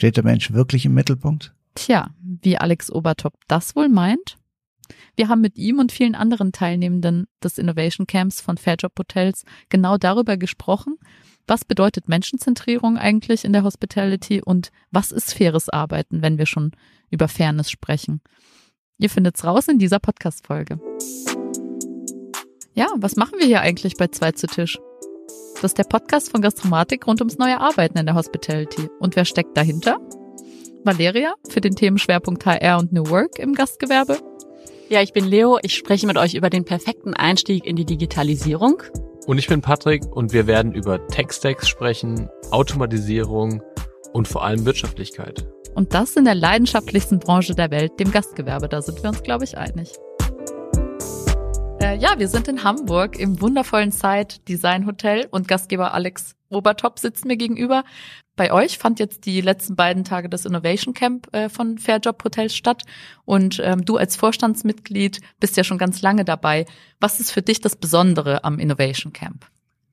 Steht 0.00 0.16
der 0.16 0.24
Mensch 0.24 0.50
wirklich 0.50 0.86
im 0.86 0.94
Mittelpunkt? 0.94 1.52
Tja, 1.74 2.08
wie 2.22 2.56
Alex 2.56 2.90
Obertop 2.90 3.34
das 3.48 3.76
wohl 3.76 3.90
meint? 3.90 4.38
Wir 5.14 5.28
haben 5.28 5.42
mit 5.42 5.58
ihm 5.58 5.78
und 5.78 5.92
vielen 5.92 6.14
anderen 6.14 6.52
Teilnehmenden 6.52 7.26
des 7.44 7.58
Innovation 7.58 8.06
Camps 8.06 8.40
von 8.40 8.56
Fairjob 8.56 8.98
Hotels 8.98 9.44
genau 9.68 9.98
darüber 9.98 10.38
gesprochen, 10.38 10.96
was 11.46 11.66
bedeutet 11.66 12.08
Menschenzentrierung 12.08 12.96
eigentlich 12.96 13.44
in 13.44 13.52
der 13.52 13.62
Hospitality 13.62 14.40
und 14.40 14.70
was 14.90 15.12
ist 15.12 15.34
faires 15.34 15.68
Arbeiten, 15.68 16.22
wenn 16.22 16.38
wir 16.38 16.46
schon 16.46 16.72
über 17.10 17.28
Fairness 17.28 17.70
sprechen. 17.70 18.22
Ihr 18.96 19.10
findet's 19.10 19.44
raus 19.44 19.68
in 19.68 19.78
dieser 19.78 19.98
Podcast-Folge. 19.98 20.80
Ja, 22.72 22.86
was 22.96 23.16
machen 23.16 23.38
wir 23.38 23.44
hier 23.44 23.60
eigentlich 23.60 23.98
bei 23.98 24.06
Zwei 24.06 24.32
zu 24.32 24.46
Tisch? 24.46 24.78
Das 25.60 25.72
ist 25.72 25.78
der 25.78 25.84
Podcast 25.84 26.30
von 26.30 26.40
Gastromatik 26.40 27.06
rund 27.06 27.20
ums 27.20 27.36
neue 27.36 27.60
Arbeiten 27.60 27.98
in 27.98 28.06
der 28.06 28.14
Hospitality. 28.14 28.88
Und 28.98 29.14
wer 29.14 29.26
steckt 29.26 29.54
dahinter? 29.58 30.00
Valeria 30.84 31.34
für 31.50 31.60
den 31.60 31.76
Themenschwerpunkt 31.76 32.46
HR 32.46 32.78
und 32.78 32.94
New 32.94 33.10
Work 33.10 33.38
im 33.38 33.52
Gastgewerbe. 33.52 34.18
Ja, 34.88 35.02
ich 35.02 35.12
bin 35.12 35.26
Leo. 35.26 35.58
Ich 35.62 35.74
spreche 35.74 36.06
mit 36.06 36.16
euch 36.16 36.32
über 36.32 36.48
den 36.48 36.64
perfekten 36.64 37.12
Einstieg 37.12 37.66
in 37.66 37.76
die 37.76 37.84
Digitalisierung. 37.84 38.82
Und 39.26 39.36
ich 39.36 39.48
bin 39.48 39.60
Patrick 39.60 40.02
und 40.06 40.32
wir 40.32 40.46
werden 40.46 40.72
über 40.72 41.06
Tech-Stacks 41.08 41.68
sprechen, 41.68 42.30
Automatisierung 42.50 43.62
und 44.14 44.28
vor 44.28 44.42
allem 44.42 44.64
Wirtschaftlichkeit. 44.64 45.46
Und 45.74 45.92
das 45.92 46.16
in 46.16 46.24
der 46.24 46.36
leidenschaftlichsten 46.36 47.18
Branche 47.18 47.54
der 47.54 47.70
Welt, 47.70 48.00
dem 48.00 48.12
Gastgewerbe. 48.12 48.70
Da 48.70 48.80
sind 48.80 49.02
wir 49.02 49.10
uns, 49.10 49.22
glaube 49.22 49.44
ich, 49.44 49.58
einig. 49.58 49.92
Äh, 51.80 51.96
ja, 51.96 52.18
wir 52.18 52.28
sind 52.28 52.46
in 52.46 52.62
Hamburg 52.62 53.18
im 53.18 53.40
wundervollen 53.40 53.90
Site 53.90 54.40
Design 54.46 54.86
Hotel 54.86 55.26
und 55.30 55.48
Gastgeber 55.48 55.94
Alex 55.94 56.36
Obertop 56.50 56.98
sitzt 56.98 57.24
mir 57.24 57.36
gegenüber. 57.36 57.84
Bei 58.36 58.52
euch 58.52 58.78
fand 58.78 58.98
jetzt 58.98 59.24
die 59.24 59.40
letzten 59.40 59.76
beiden 59.76 60.04
Tage 60.04 60.28
das 60.28 60.44
Innovation 60.44 60.92
Camp 60.92 61.34
äh, 61.34 61.48
von 61.48 61.78
Fairjob 61.78 62.22
Hotels 62.22 62.54
statt 62.54 62.82
und 63.24 63.60
ähm, 63.64 63.84
du 63.84 63.96
als 63.96 64.16
Vorstandsmitglied 64.16 65.20
bist 65.40 65.56
ja 65.56 65.64
schon 65.64 65.78
ganz 65.78 66.02
lange 66.02 66.24
dabei. 66.24 66.66
Was 67.00 67.18
ist 67.18 67.30
für 67.30 67.42
dich 67.42 67.60
das 67.60 67.76
Besondere 67.76 68.44
am 68.44 68.58
Innovation 68.58 69.12
Camp? 69.12 69.46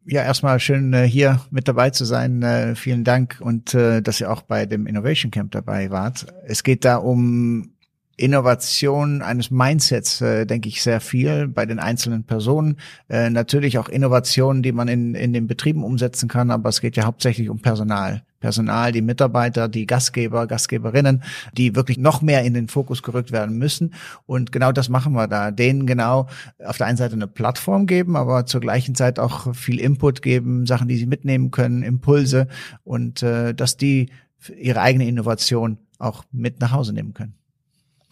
Ja, 0.06 0.24
erstmal 0.24 0.60
schön 0.60 0.94
äh, 0.94 1.08
hier 1.08 1.42
mit 1.52 1.68
dabei 1.68 1.90
zu 1.90 2.06
sein. 2.06 2.42
Äh, 2.42 2.76
vielen 2.76 3.04
Dank 3.04 3.38
und 3.40 3.74
äh, 3.74 4.02
dass 4.02 4.20
ihr 4.20 4.32
auch 4.32 4.42
bei 4.42 4.66
dem 4.66 4.88
Innovation 4.88 5.32
Camp 5.32 5.52
dabei 5.52 5.92
wart. 5.92 6.26
Es 6.46 6.64
geht 6.64 6.86
da 6.86 6.98
um 6.98 7.77
Innovation 8.18 9.22
eines 9.22 9.52
Mindsets, 9.52 10.22
äh, 10.22 10.46
denke 10.46 10.68
ich, 10.70 10.82
sehr 10.82 11.00
viel 11.00 11.48
bei 11.48 11.68
den 11.68 11.78
einzelnen 11.78 12.24
Personen. 12.24 12.78
Äh, 13.10 13.30
natürlich 13.30 13.78
auch 13.78 13.90
Innovationen, 13.90 14.64
die 14.64 14.72
man 14.72 14.88
in, 14.88 15.14
in 15.14 15.34
den 15.34 15.46
Betrieben 15.46 15.84
umsetzen 15.84 16.28
kann, 16.28 16.50
aber 16.50 16.70
es 16.70 16.82
geht 16.82 16.98
ja 16.98 17.06
hauptsächlich 17.06 17.50
um 17.50 17.60
Personal. 17.60 18.24
Personal, 18.40 18.92
die 18.92 19.02
Mitarbeiter, 19.02 19.68
die 19.68 19.86
Gastgeber, 19.86 20.48
Gastgeberinnen, 20.48 21.24
die 21.54 21.76
wirklich 21.76 21.98
noch 21.98 22.22
mehr 22.22 22.44
in 22.44 22.54
den 22.54 22.68
Fokus 22.68 23.02
gerückt 23.04 23.32
werden 23.32 23.58
müssen. 23.58 23.94
Und 24.26 24.52
genau 24.52 24.72
das 24.72 24.90
machen 24.90 25.14
wir 25.14 25.28
da. 25.28 25.52
Denen 25.52 25.88
genau 25.88 26.28
auf 26.64 26.78
der 26.78 26.88
einen 26.88 26.98
Seite 26.98 27.14
eine 27.14 27.28
Plattform 27.28 27.86
geben, 27.86 28.16
aber 28.16 28.46
zur 28.46 28.62
gleichen 28.62 28.96
Zeit 28.96 29.20
auch 29.20 29.56
viel 29.56 29.80
Input 29.80 30.22
geben, 30.22 30.66
Sachen, 30.66 30.88
die 30.88 30.98
sie 30.98 31.08
mitnehmen 31.08 31.52
können, 31.52 31.84
Impulse 31.84 32.48
und 32.84 33.24
äh, 33.24 33.54
dass 33.54 33.78
die 33.78 34.10
ihre 34.56 34.82
eigene 34.82 35.08
Innovation 35.08 35.78
auch 36.00 36.24
mit 36.32 36.60
nach 36.62 36.72
Hause 36.72 36.94
nehmen 36.94 37.14
können. 37.14 37.34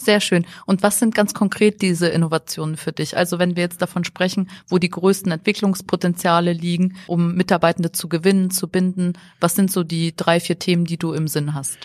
Sehr 0.02 0.20
schön. 0.20 0.46
Und 0.66 0.84
was 0.84 1.00
sind 1.00 1.16
ganz 1.16 1.34
konkret 1.34 1.82
diese 1.82 2.08
Innovationen 2.08 2.76
für 2.76 2.92
dich? 2.92 3.16
Also 3.16 3.40
wenn 3.40 3.56
wir 3.56 3.64
jetzt 3.64 3.82
davon 3.82 4.04
sprechen, 4.04 4.50
wo 4.68 4.78
die 4.78 4.90
größten 4.90 5.32
Entwicklungspotenziale 5.32 6.52
liegen, 6.52 6.98
um 7.08 7.36
Mitarbeitende 7.36 7.92
zu 7.92 8.10
gewinnen, 8.10 8.52
zu 8.52 8.68
binden, 8.68 9.14
was 9.40 9.56
sind 9.56 9.72
so 9.72 9.84
die 9.84 10.16
drei, 10.16 10.40
vier 10.40 10.60
Themen, 10.60 10.86
die 10.86 10.98
du 10.98 11.14
im 11.14 11.28
Sinn 11.28 11.54
hast? 11.54 11.78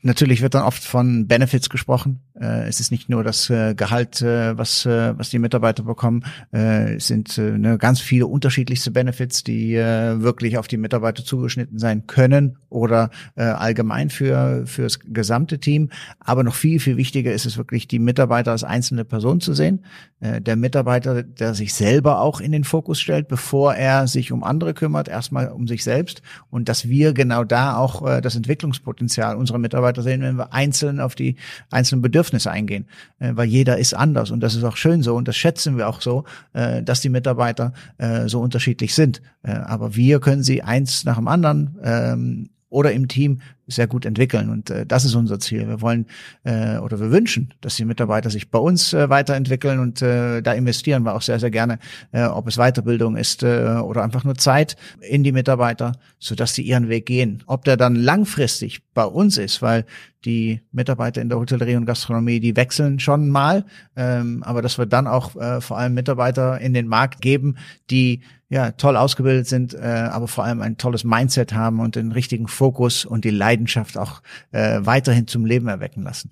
Natürlich 0.00 0.42
wird 0.42 0.54
dann 0.54 0.62
oft 0.62 0.82
von 0.82 1.26
Benefits 1.26 1.68
gesprochen. 1.68 2.20
Äh, 2.42 2.66
es 2.68 2.80
ist 2.80 2.90
nicht 2.90 3.08
nur 3.08 3.22
das 3.22 3.48
äh, 3.50 3.74
Gehalt, 3.74 4.20
äh, 4.20 4.58
was, 4.58 4.84
was 4.84 5.30
die 5.30 5.38
Mitarbeiter 5.38 5.84
bekommen. 5.84 6.24
Es 6.50 7.06
sind 7.06 7.38
ne, 7.38 7.78
ganz 7.78 8.00
viele 8.00 8.26
unterschiedlichste 8.26 8.90
Benefits, 8.90 9.44
die 9.44 9.74
wirklich 9.74 10.58
auf 10.58 10.66
die 10.66 10.76
Mitarbeiter 10.76 11.24
zugeschnitten 11.24 11.78
sein 11.78 12.06
können 12.06 12.58
oder 12.68 13.10
allgemein 13.36 14.10
für 14.10 14.66
fürs 14.66 15.00
gesamte 15.00 15.58
Team. 15.58 15.90
Aber 16.20 16.42
noch 16.42 16.54
viel, 16.54 16.80
viel 16.80 16.96
wichtiger 16.96 17.32
ist 17.32 17.46
es 17.46 17.56
wirklich, 17.56 17.86
die 17.86 17.98
Mitarbeiter 17.98 18.50
als 18.50 18.64
einzelne 18.64 19.04
Person 19.04 19.40
zu 19.40 19.54
sehen. 19.54 19.84
Der 20.20 20.56
Mitarbeiter, 20.56 21.22
der 21.22 21.54
sich 21.54 21.74
selber 21.74 22.20
auch 22.20 22.40
in 22.40 22.52
den 22.52 22.64
Fokus 22.64 23.00
stellt, 23.00 23.28
bevor 23.28 23.74
er 23.74 24.06
sich 24.08 24.32
um 24.32 24.42
andere 24.44 24.74
kümmert, 24.74 25.08
erstmal 25.08 25.48
um 25.48 25.68
sich 25.68 25.84
selbst. 25.84 26.22
Und 26.50 26.68
dass 26.68 26.88
wir 26.88 27.12
genau 27.12 27.44
da 27.44 27.76
auch 27.76 28.20
das 28.20 28.36
Entwicklungspotenzial 28.36 29.36
unserer 29.36 29.58
Mitarbeiter 29.58 30.02
sehen, 30.02 30.22
wenn 30.22 30.36
wir 30.36 30.52
einzeln 30.52 31.00
auf 31.00 31.14
die 31.14 31.36
einzelnen 31.70 32.02
Bedürfnisse 32.02 32.31
eingehen, 32.46 32.86
äh, 33.18 33.32
weil 33.34 33.48
jeder 33.48 33.78
ist 33.78 33.94
anders 33.94 34.30
und 34.30 34.40
das 34.40 34.54
ist 34.54 34.64
auch 34.64 34.76
schön 34.76 35.02
so 35.02 35.14
und 35.14 35.28
das 35.28 35.36
schätzen 35.36 35.76
wir 35.76 35.88
auch 35.88 36.00
so, 36.00 36.24
äh, 36.52 36.82
dass 36.82 37.00
die 37.00 37.08
Mitarbeiter 37.08 37.72
äh, 37.98 38.28
so 38.28 38.40
unterschiedlich 38.40 38.94
sind. 38.94 39.22
Äh, 39.42 39.52
aber 39.52 39.94
wir 39.94 40.20
können 40.20 40.42
sie 40.42 40.62
eins 40.62 41.04
nach 41.04 41.16
dem 41.16 41.28
anderen 41.28 41.78
ähm, 41.82 42.50
oder 42.68 42.92
im 42.92 43.08
Team 43.08 43.40
sehr 43.66 43.86
gut 43.86 44.04
entwickeln. 44.04 44.50
Und 44.50 44.70
äh, 44.70 44.86
das 44.86 45.04
ist 45.04 45.14
unser 45.14 45.38
Ziel. 45.38 45.68
Wir 45.68 45.80
wollen 45.80 46.06
äh, 46.44 46.78
oder 46.78 47.00
wir 47.00 47.10
wünschen, 47.10 47.54
dass 47.60 47.76
die 47.76 47.84
Mitarbeiter 47.84 48.30
sich 48.30 48.50
bei 48.50 48.58
uns 48.58 48.92
äh, 48.92 49.08
weiterentwickeln 49.08 49.78
und 49.78 50.02
äh, 50.02 50.42
da 50.42 50.52
investieren 50.52 51.04
wir 51.04 51.14
auch 51.14 51.22
sehr, 51.22 51.38
sehr 51.38 51.50
gerne, 51.50 51.78
äh, 52.12 52.24
ob 52.24 52.48
es 52.48 52.56
Weiterbildung 52.56 53.16
ist 53.16 53.42
äh, 53.42 53.78
oder 53.82 54.02
einfach 54.02 54.24
nur 54.24 54.34
Zeit 54.36 54.76
in 55.00 55.24
die 55.24 55.32
Mitarbeiter, 55.32 55.92
sodass 56.18 56.54
sie 56.54 56.62
ihren 56.62 56.88
Weg 56.88 57.06
gehen. 57.06 57.42
Ob 57.46 57.64
der 57.64 57.76
dann 57.76 57.94
langfristig 57.94 58.82
bei 58.94 59.04
uns 59.04 59.38
ist, 59.38 59.62
weil 59.62 59.86
die 60.24 60.60
Mitarbeiter 60.70 61.20
in 61.20 61.28
der 61.28 61.38
Hotellerie 61.38 61.76
und 61.76 61.86
Gastronomie, 61.86 62.40
die 62.40 62.56
wechseln 62.56 63.00
schon 63.00 63.28
mal, 63.28 63.64
ähm, 63.96 64.42
aber 64.44 64.62
dass 64.62 64.78
wir 64.78 64.86
dann 64.86 65.06
auch 65.06 65.34
äh, 65.36 65.60
vor 65.60 65.78
allem 65.78 65.94
Mitarbeiter 65.94 66.60
in 66.60 66.74
den 66.74 66.86
Markt 66.86 67.20
geben, 67.20 67.56
die 67.90 68.22
ja 68.48 68.72
toll 68.72 68.96
ausgebildet 68.96 69.46
sind, 69.46 69.74
äh, 69.74 69.78
aber 70.10 70.28
vor 70.28 70.44
allem 70.44 70.60
ein 70.60 70.76
tolles 70.76 71.04
Mindset 71.04 71.54
haben 71.54 71.80
und 71.80 71.96
den 71.96 72.12
richtigen 72.12 72.48
Fokus 72.48 73.04
und 73.04 73.24
die 73.24 73.30
Leidenschaft 73.30 73.51
auch 73.96 74.22
äh, 74.52 74.80
weiterhin 74.82 75.26
zum 75.26 75.46
Leben 75.46 75.68
erwecken 75.68 76.02
lassen. 76.02 76.30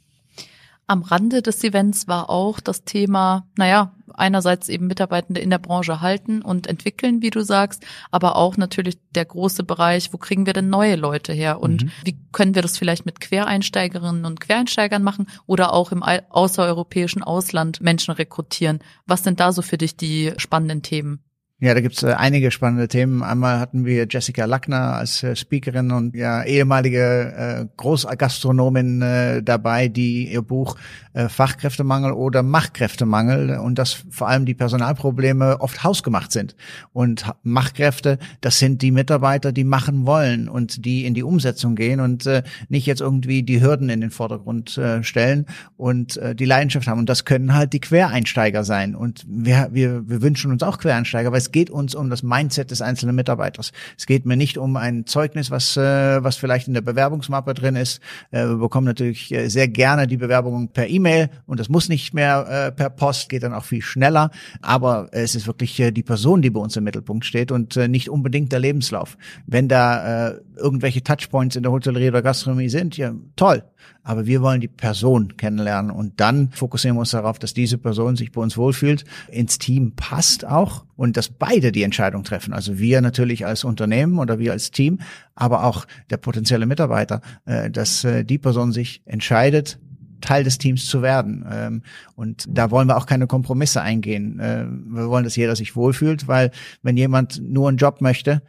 Am 0.91 1.03
Rande 1.03 1.41
des 1.41 1.63
Events 1.63 2.09
war 2.09 2.31
auch 2.31 2.59
das 2.59 2.83
Thema, 2.83 3.47
naja, 3.57 3.95
einerseits 4.13 4.69
eben 4.69 4.89
Mitarbeitende 4.89 5.41
in 5.41 5.49
der 5.49 5.59
Branche 5.59 6.01
halten 6.01 6.43
und 6.43 6.67
entwickeln, 6.67 7.23
wie 7.23 7.31
du 7.31 7.45
sagst, 7.45 7.87
aber 8.11 8.35
auch 8.35 8.57
natürlich 8.57 8.99
der 9.15 9.25
große 9.25 9.63
Bereich, 9.63 10.13
wo 10.13 10.19
kriegen 10.19 10.47
wir 10.47 10.53
denn 10.53 10.69
neue 10.69 10.97
Leute 10.97 11.33
her 11.33 11.61
und 11.61 11.85
mhm. 11.85 11.91
wie 12.03 12.19
können 12.33 12.57
wir 12.57 12.63
das 12.63 12.77
vielleicht 12.77 13.07
mit 13.07 13.21
Quereinsteigerinnen 13.21 14.25
und 14.25 14.41
Quereinsteigern 14.41 15.05
machen 15.05 15.29
oder 15.47 15.73
auch 15.73 15.93
im 15.93 16.03
außereuropäischen 16.03 17.23
Ausland 17.23 17.81
Menschen 17.81 18.13
rekrutieren. 18.13 18.81
Was 19.07 19.23
sind 19.23 19.39
da 19.39 19.53
so 19.53 19.63
für 19.63 19.79
dich 19.79 19.97
die 19.97 20.33
spannenden 20.39 20.83
Themen? 20.83 21.21
Ja, 21.63 21.75
da 21.75 21.81
gibt's 21.83 22.03
äh, 22.03 22.15
einige 22.17 22.51
spannende 22.51 22.89
Themen. 22.89 23.23
Einmal 23.23 23.61
hatten 23.61 23.85
wir 23.85 24.07
Jessica 24.09 24.47
Lackner 24.47 24.95
als 24.95 25.23
äh, 25.23 25.37
Speakerin 25.37 25.93
und 25.93 26.17
ja 26.17 26.43
ehemalige 26.43 27.35
äh, 27.37 27.67
Großgastronomin 27.77 29.03
äh, 29.03 29.43
dabei, 29.43 29.89
die 29.89 30.33
ihr 30.33 30.41
Buch 30.41 30.77
Fachkräftemangel 31.15 32.13
oder 32.13 32.43
Machtkräftemangel 32.43 33.59
und 33.59 33.79
dass 33.79 34.05
vor 34.11 34.29
allem 34.29 34.47
die 34.47 34.55
Personalprobleme 34.55 35.61
oft 35.61 35.83
hausgemacht 35.83 36.33
sind. 36.33 36.55
Und 36.93 37.25
Machtkräfte, 37.43 38.19
das 38.41 38.59
sind 38.59 38.83
die 38.83 38.91
Mitarbeiter, 38.91 39.53
die 39.53 39.65
machen 39.65 40.07
wollen 40.07 40.49
und 40.49 40.85
die 40.85 41.05
in 41.05 41.15
die 41.15 41.23
Umsetzung 41.23 41.75
gehen 41.75 42.01
und 42.01 42.27
äh, 42.27 42.43
nicht 42.69 42.87
jetzt 42.87 43.01
irgendwie 43.01 43.43
die 43.43 43.61
Hürden 43.61 43.89
in 43.89 44.01
den 44.01 44.11
Vordergrund 44.11 44.79
äh, 44.79 45.03
stellen 45.03 45.47
und 45.77 46.17
äh, 46.17 46.35
die 46.35 46.45
Leidenschaft 46.45 46.87
haben. 46.87 47.01
Und 47.01 47.09
das 47.09 47.25
können 47.25 47.55
halt 47.55 47.73
die 47.73 47.81
Quereinsteiger 47.81 48.65
sein. 48.65 48.95
Und 48.95 49.25
wir, 49.29 49.69
wir, 49.73 50.09
wir 50.09 50.23
wünschen 50.23 50.53
uns 50.53 50.63
auch 50.63 50.79
Quereinsteiger, 50.79 51.33
weil 51.33 51.39
es 51.39 51.53
geht 51.53 51.71
uns 51.71 51.95
um 51.95 52.11
das 52.11 52.23
Mindset 52.23 52.71
des 52.71 52.83
einzelnen 52.83 53.17
Mitarbeiters. 53.17 53.73
Es 53.99 54.07
geht 54.07 54.27
mir 54.27 54.37
nicht 54.37 54.59
um 54.59 54.77
ein 54.77 55.07
Zeugnis, 55.07 55.51
was, 55.51 55.77
äh, 55.77 56.23
was 56.23 56.37
vielleicht 56.37 56.69
in 56.69 56.75
der 56.75 56.83
Bewerbungsmappe 56.83 57.55
drin 57.55 57.77
ist. 57.77 58.01
Äh, 58.31 58.47
wir 58.47 58.57
bekommen 58.57 58.87
natürlich 58.87 59.33
äh, 59.33 59.49
sehr 59.49 59.69
gerne 59.69 60.07
die 60.07 60.17
Bewerbungen 60.17 60.69
per 60.69 60.89
E-Mail 60.89 61.00
und 61.47 61.61
das 61.61 61.69
muss 61.69 61.89
nicht 61.89 62.15
mehr 62.15 62.47
äh, 62.49 62.73
per 62.73 62.91
Post, 62.91 63.29
geht 63.29 63.43
dann 63.43 63.55
auch 63.55 63.65
viel 63.65 63.83
schneller. 63.83 64.31
Aber 64.63 65.09
es 65.13 65.35
ist 65.35 65.47
wirklich 65.47 65.79
äh, 65.81 65.91
die 65.91 66.03
Person, 66.03 66.43
die 66.43 66.51
bei 66.51 66.61
uns 66.61 66.77
im 66.77 66.85
Mittelpunkt 66.85 67.25
steht 67.25 67.53
und 67.53 67.77
äh, 67.77 67.89
nicht 67.89 68.09
unbedingt 68.09 68.53
der 68.53 68.61
Lebenslauf. 68.61 69.17
Wenn 69.47 69.69
da 69.69 70.31
äh, 70.31 70.41
irgendwelche 70.57 71.03
Touchpoints 71.03 71.57
in 71.57 71.63
der 71.63 71.73
Hotellerie 71.73 72.09
oder 72.09 72.23
Gastronomie 72.23 72.69
sind, 72.69 72.97
ja 72.97 73.15
toll. 73.37 73.65
Aber 74.03 74.27
wir 74.27 74.43
wollen 74.43 74.61
die 74.61 74.69
Person 74.69 75.37
kennenlernen 75.37 75.91
und 75.91 76.21
dann 76.21 76.51
fokussieren 76.51 76.97
wir 76.97 77.01
uns 77.01 77.11
darauf, 77.11 77.39
dass 77.39 77.55
diese 77.55 77.79
Person 77.79 78.17
sich 78.17 78.33
bei 78.33 78.41
uns 78.41 78.57
wohlfühlt, 78.57 79.05
ins 79.29 79.59
Team 79.59 79.93
passt 79.95 80.45
auch 80.45 80.85
und 80.97 81.17
dass 81.17 81.29
beide 81.29 81.73
die 81.73 81.83
Entscheidung 81.83 82.25
treffen. 82.25 82.53
Also 82.53 82.79
wir 82.79 83.01
natürlich 83.01 83.47
als 83.47 83.65
Unternehmen 83.65 84.19
oder 84.19 84.39
wir 84.39 84.53
als 84.53 84.71
Team, 84.71 85.01
aber 85.35 85.65
auch 85.65 85.87
der 86.11 86.17
potenzielle 86.17 86.67
Mitarbeiter, 86.67 87.21
äh, 87.45 87.71
dass 87.71 88.05
äh, 88.05 88.25
die 88.25 88.39
Person 88.39 88.73
sich 88.73 89.03
entscheidet, 89.05 89.79
Teil 90.21 90.45
des 90.45 90.59
Teams 90.59 90.87
zu 90.87 91.03
werden. 91.03 91.45
Ähm, 91.51 91.83
und 92.15 92.47
da 92.49 92.71
wollen 92.71 92.89
wir 92.89 92.97
auch 92.97 93.07
keine 93.07 93.27
Kompromisse 93.27 93.81
eingehen. 93.83 94.39
Äh, 94.39 94.67
wir 94.67 95.09
wollen, 95.09 95.25
dass 95.25 95.37
jeder 95.37 95.57
sich 95.57 95.77
wohlfühlt, 95.77 96.29
weil 96.29 96.51
wenn 96.83 96.97
jemand 96.97 97.43
nur 97.43 97.69
einen 97.69 97.79
Job 97.79 98.01
möchte, 98.01 98.43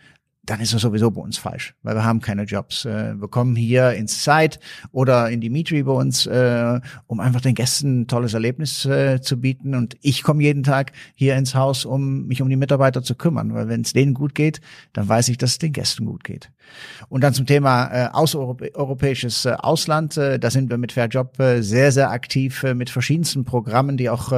dann 0.51 0.59
ist 0.59 0.73
es 0.73 0.81
sowieso 0.81 1.09
bei 1.11 1.21
uns 1.21 1.37
falsch, 1.37 1.75
weil 1.81 1.95
wir 1.95 2.03
haben 2.03 2.19
keine 2.19 2.43
Jobs. 2.43 2.83
Äh, 2.83 3.13
wir 3.17 3.29
kommen 3.29 3.55
hier 3.55 3.93
ins 3.93 4.25
Site 4.25 4.59
oder 4.91 5.29
in 5.29 5.39
Dimitri 5.39 5.81
bei 5.83 5.93
uns, 5.93 6.25
äh, 6.25 6.81
um 7.07 7.21
einfach 7.21 7.39
den 7.39 7.55
Gästen 7.55 8.01
ein 8.01 8.07
tolles 8.07 8.33
Erlebnis 8.33 8.83
äh, 8.83 9.21
zu 9.21 9.39
bieten. 9.39 9.75
Und 9.75 9.95
ich 10.01 10.23
komme 10.23 10.43
jeden 10.43 10.63
Tag 10.63 10.91
hier 11.15 11.37
ins 11.37 11.55
Haus, 11.55 11.85
um 11.85 12.27
mich 12.27 12.41
um 12.41 12.49
die 12.49 12.57
Mitarbeiter 12.57 13.01
zu 13.01 13.15
kümmern, 13.15 13.53
weil 13.53 13.69
wenn 13.69 13.79
es 13.79 13.93
denen 13.93 14.13
gut 14.13 14.35
geht, 14.35 14.59
dann 14.91 15.07
weiß 15.07 15.29
ich, 15.29 15.37
dass 15.37 15.51
es 15.51 15.57
den 15.59 15.71
Gästen 15.71 16.05
gut 16.05 16.25
geht. 16.25 16.51
Und 17.09 17.21
dann 17.21 17.33
zum 17.33 17.45
Thema 17.45 18.11
außereuropäisches 18.13 19.45
Ausland, 19.45 20.15
da 20.15 20.49
sind 20.49 20.69
wir 20.69 20.77
mit 20.77 20.93
Fairjob 20.93 21.37
äh, 21.39 21.61
sehr, 21.61 21.91
sehr 21.91 22.11
aktiv 22.11 22.63
mit 22.75 22.89
verschiedensten 22.89 23.43
Programmen, 23.43 23.97
die 23.97 24.09
auch 24.09 24.31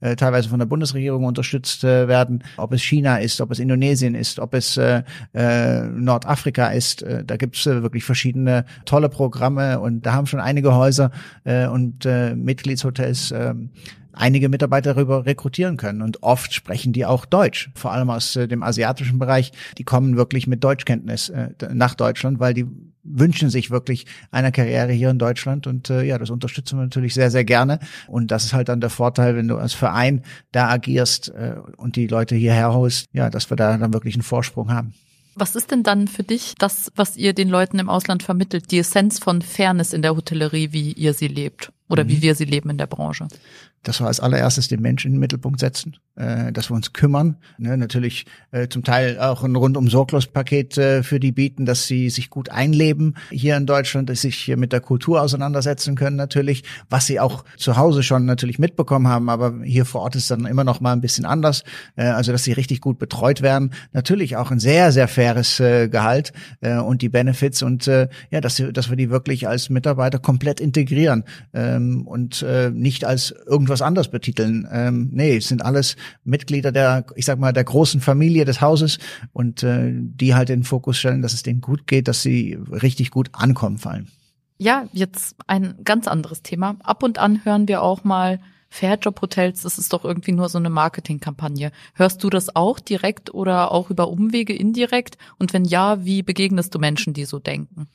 teilweise 0.00 0.48
von 0.48 0.58
der 0.58 0.66
Bundesregierung 0.66 1.24
unterstützt 1.24 1.84
werden, 1.84 2.42
ob 2.56 2.72
es 2.72 2.82
China 2.82 3.18
ist, 3.18 3.40
ob 3.40 3.52
es 3.52 3.60
Indonesien 3.60 4.14
ist, 4.16 4.40
ob 4.40 4.54
es 4.54 4.76
äh, 4.76 5.02
äh, 5.56 5.86
Nordafrika 5.86 6.68
ist. 6.68 7.02
Äh, 7.02 7.24
da 7.24 7.36
gibt 7.36 7.56
es 7.56 7.66
äh, 7.66 7.82
wirklich 7.82 8.04
verschiedene 8.04 8.64
tolle 8.84 9.08
Programme 9.08 9.80
und 9.80 10.04
da 10.06 10.12
haben 10.12 10.26
schon 10.26 10.40
einige 10.40 10.74
Häuser 10.74 11.10
äh, 11.44 11.66
und 11.66 12.04
äh, 12.06 12.34
Mitgliedshotels 12.34 13.30
äh, 13.30 13.54
einige 14.16 14.48
Mitarbeiter 14.48 14.94
darüber 14.94 15.26
rekrutieren 15.26 15.76
können. 15.76 16.02
Und 16.02 16.22
oft 16.22 16.52
sprechen 16.52 16.92
die 16.92 17.04
auch 17.04 17.26
Deutsch, 17.26 17.70
vor 17.74 17.92
allem 17.92 18.10
aus 18.10 18.34
äh, 18.34 18.48
dem 18.48 18.62
asiatischen 18.62 19.18
Bereich. 19.18 19.52
Die 19.78 19.84
kommen 19.84 20.16
wirklich 20.16 20.46
mit 20.46 20.64
Deutschkenntnis 20.64 21.28
äh, 21.28 21.50
nach 21.72 21.94
Deutschland, 21.94 22.40
weil 22.40 22.54
die 22.54 22.66
wünschen 23.08 23.50
sich 23.50 23.70
wirklich 23.70 24.06
eine 24.32 24.50
Karriere 24.50 24.92
hier 24.92 25.10
in 25.10 25.18
Deutschland 25.18 25.68
und 25.68 25.90
äh, 25.90 26.02
ja, 26.02 26.18
das 26.18 26.30
unterstützen 26.30 26.78
wir 26.78 26.82
natürlich 26.82 27.14
sehr, 27.14 27.30
sehr 27.30 27.44
gerne. 27.44 27.78
Und 28.08 28.32
das 28.32 28.44
ist 28.44 28.52
halt 28.52 28.68
dann 28.68 28.80
der 28.80 28.90
Vorteil, 28.90 29.36
wenn 29.36 29.46
du 29.46 29.58
als 29.58 29.74
Verein 29.74 30.22
da 30.50 30.68
agierst 30.68 31.28
äh, 31.28 31.54
und 31.76 31.94
die 31.94 32.08
Leute 32.08 32.34
hierher 32.34 32.72
holst, 32.72 33.06
ja, 33.12 33.30
dass 33.30 33.48
wir 33.50 33.56
da 33.56 33.76
dann 33.76 33.92
wirklich 33.92 34.14
einen 34.14 34.22
Vorsprung 34.22 34.72
haben. 34.72 34.94
Was 35.38 35.54
ist 35.54 35.70
denn 35.70 35.82
dann 35.82 36.08
für 36.08 36.22
dich 36.22 36.54
das, 36.58 36.90
was 36.96 37.16
ihr 37.18 37.34
den 37.34 37.50
Leuten 37.50 37.78
im 37.78 37.90
Ausland 37.90 38.22
vermittelt, 38.22 38.70
die 38.70 38.78
Essenz 38.78 39.18
von 39.18 39.42
Fairness 39.42 39.92
in 39.92 40.00
der 40.00 40.16
Hotellerie, 40.16 40.72
wie 40.72 40.92
ihr 40.92 41.12
sie 41.12 41.28
lebt 41.28 41.72
oder 41.88 42.04
mhm. 42.04 42.08
wie 42.08 42.22
wir 42.22 42.34
sie 42.34 42.44
leben 42.44 42.70
in 42.70 42.78
der 42.78 42.86
Branche? 42.86 43.28
dass 43.86 44.00
wir 44.00 44.06
als 44.06 44.20
allererstes 44.20 44.68
den 44.68 44.80
Menschen 44.80 45.08
in 45.08 45.14
den 45.14 45.20
Mittelpunkt 45.20 45.60
setzen, 45.60 45.96
äh, 46.16 46.52
dass 46.52 46.70
wir 46.70 46.74
uns 46.74 46.92
kümmern. 46.92 47.36
Ne, 47.58 47.76
natürlich 47.76 48.26
äh, 48.50 48.68
zum 48.68 48.82
Teil 48.82 49.18
auch 49.20 49.44
ein 49.44 49.54
rundum 49.54 49.88
sorglos 49.88 50.26
Paket 50.26 50.76
äh, 50.76 51.02
für 51.02 51.20
die 51.20 51.32
bieten, 51.32 51.66
dass 51.66 51.86
sie 51.86 52.10
sich 52.10 52.30
gut 52.30 52.50
einleben 52.50 53.14
hier 53.30 53.56
in 53.56 53.66
Deutschland, 53.66 54.10
dass 54.10 54.22
sie 54.22 54.28
sich 54.28 54.38
hier 54.38 54.56
mit 54.56 54.72
der 54.72 54.80
Kultur 54.80 55.22
auseinandersetzen 55.22 55.94
können 55.94 56.16
natürlich, 56.16 56.64
was 56.90 57.06
sie 57.06 57.20
auch 57.20 57.44
zu 57.56 57.76
Hause 57.76 58.02
schon 58.02 58.24
natürlich 58.24 58.58
mitbekommen 58.58 59.08
haben, 59.08 59.28
aber 59.28 59.62
hier 59.62 59.84
vor 59.84 60.00
Ort 60.00 60.16
ist 60.16 60.30
dann 60.30 60.46
immer 60.46 60.64
noch 60.64 60.80
mal 60.80 60.92
ein 60.92 61.00
bisschen 61.00 61.24
anders. 61.24 61.62
Äh, 61.94 62.06
also 62.06 62.32
dass 62.32 62.44
sie 62.44 62.52
richtig 62.52 62.80
gut 62.80 62.98
betreut 62.98 63.40
werden. 63.40 63.72
Natürlich 63.92 64.36
auch 64.36 64.50
ein 64.50 64.58
sehr 64.58 64.90
sehr 64.90 65.06
faires 65.06 65.60
äh, 65.60 65.88
Gehalt 65.88 66.32
äh, 66.60 66.78
und 66.78 67.02
die 67.02 67.08
Benefits 67.08 67.62
und 67.62 67.86
äh, 67.86 68.08
ja, 68.30 68.40
dass, 68.40 68.60
dass 68.72 68.90
wir 68.90 68.96
die 68.96 69.10
wirklich 69.10 69.46
als 69.46 69.70
Mitarbeiter 69.70 70.18
komplett 70.18 70.60
integrieren 70.60 71.24
ähm, 71.76 72.06
und 72.06 72.42
äh, 72.42 72.70
nicht 72.70 73.04
als 73.04 73.34
irgendwas 73.46 73.82
anders 73.82 74.10
betiteln. 74.10 74.66
Ähm, 74.70 75.10
nee, 75.12 75.36
es 75.36 75.48
sind 75.48 75.64
alles 75.64 75.96
Mitglieder 76.24 76.72
der, 76.72 77.06
ich 77.14 77.26
sag 77.26 77.38
mal, 77.38 77.52
der 77.52 77.64
großen 77.64 78.00
Familie 78.00 78.44
des 78.44 78.60
Hauses 78.60 78.98
und 79.32 79.62
äh, 79.62 79.92
die 79.92 80.34
halt 80.34 80.48
den 80.48 80.64
Fokus 80.64 80.98
stellen, 80.98 81.22
dass 81.22 81.34
es 81.34 81.42
denen 81.42 81.60
gut 81.60 81.86
geht, 81.86 82.08
dass 82.08 82.22
sie 82.22 82.58
richtig 82.70 83.10
gut 83.10 83.30
ankommen 83.32 83.78
vor 83.78 83.92
allem. 83.92 84.06
Ja, 84.58 84.88
jetzt 84.92 85.36
ein 85.46 85.74
ganz 85.84 86.08
anderes 86.08 86.42
Thema. 86.42 86.76
Ab 86.82 87.02
und 87.02 87.18
an 87.18 87.44
hören 87.44 87.68
wir 87.68 87.82
auch 87.82 88.04
mal, 88.04 88.40
Fairjob-Hotels, 88.68 89.62
das 89.62 89.78
ist 89.78 89.92
doch 89.92 90.04
irgendwie 90.04 90.32
nur 90.32 90.48
so 90.48 90.58
eine 90.58 90.70
Marketingkampagne. 90.70 91.72
Hörst 91.94 92.22
du 92.22 92.30
das 92.30 92.54
auch 92.54 92.80
direkt 92.80 93.32
oder 93.32 93.72
auch 93.72 93.90
über 93.90 94.08
Umwege 94.08 94.54
indirekt? 94.54 95.16
Und 95.38 95.52
wenn 95.52 95.64
ja, 95.64 96.04
wie 96.04 96.22
begegnest 96.22 96.74
du 96.74 96.78
Menschen, 96.78 97.14
die 97.14 97.24
so 97.24 97.38
denken? 97.38 97.88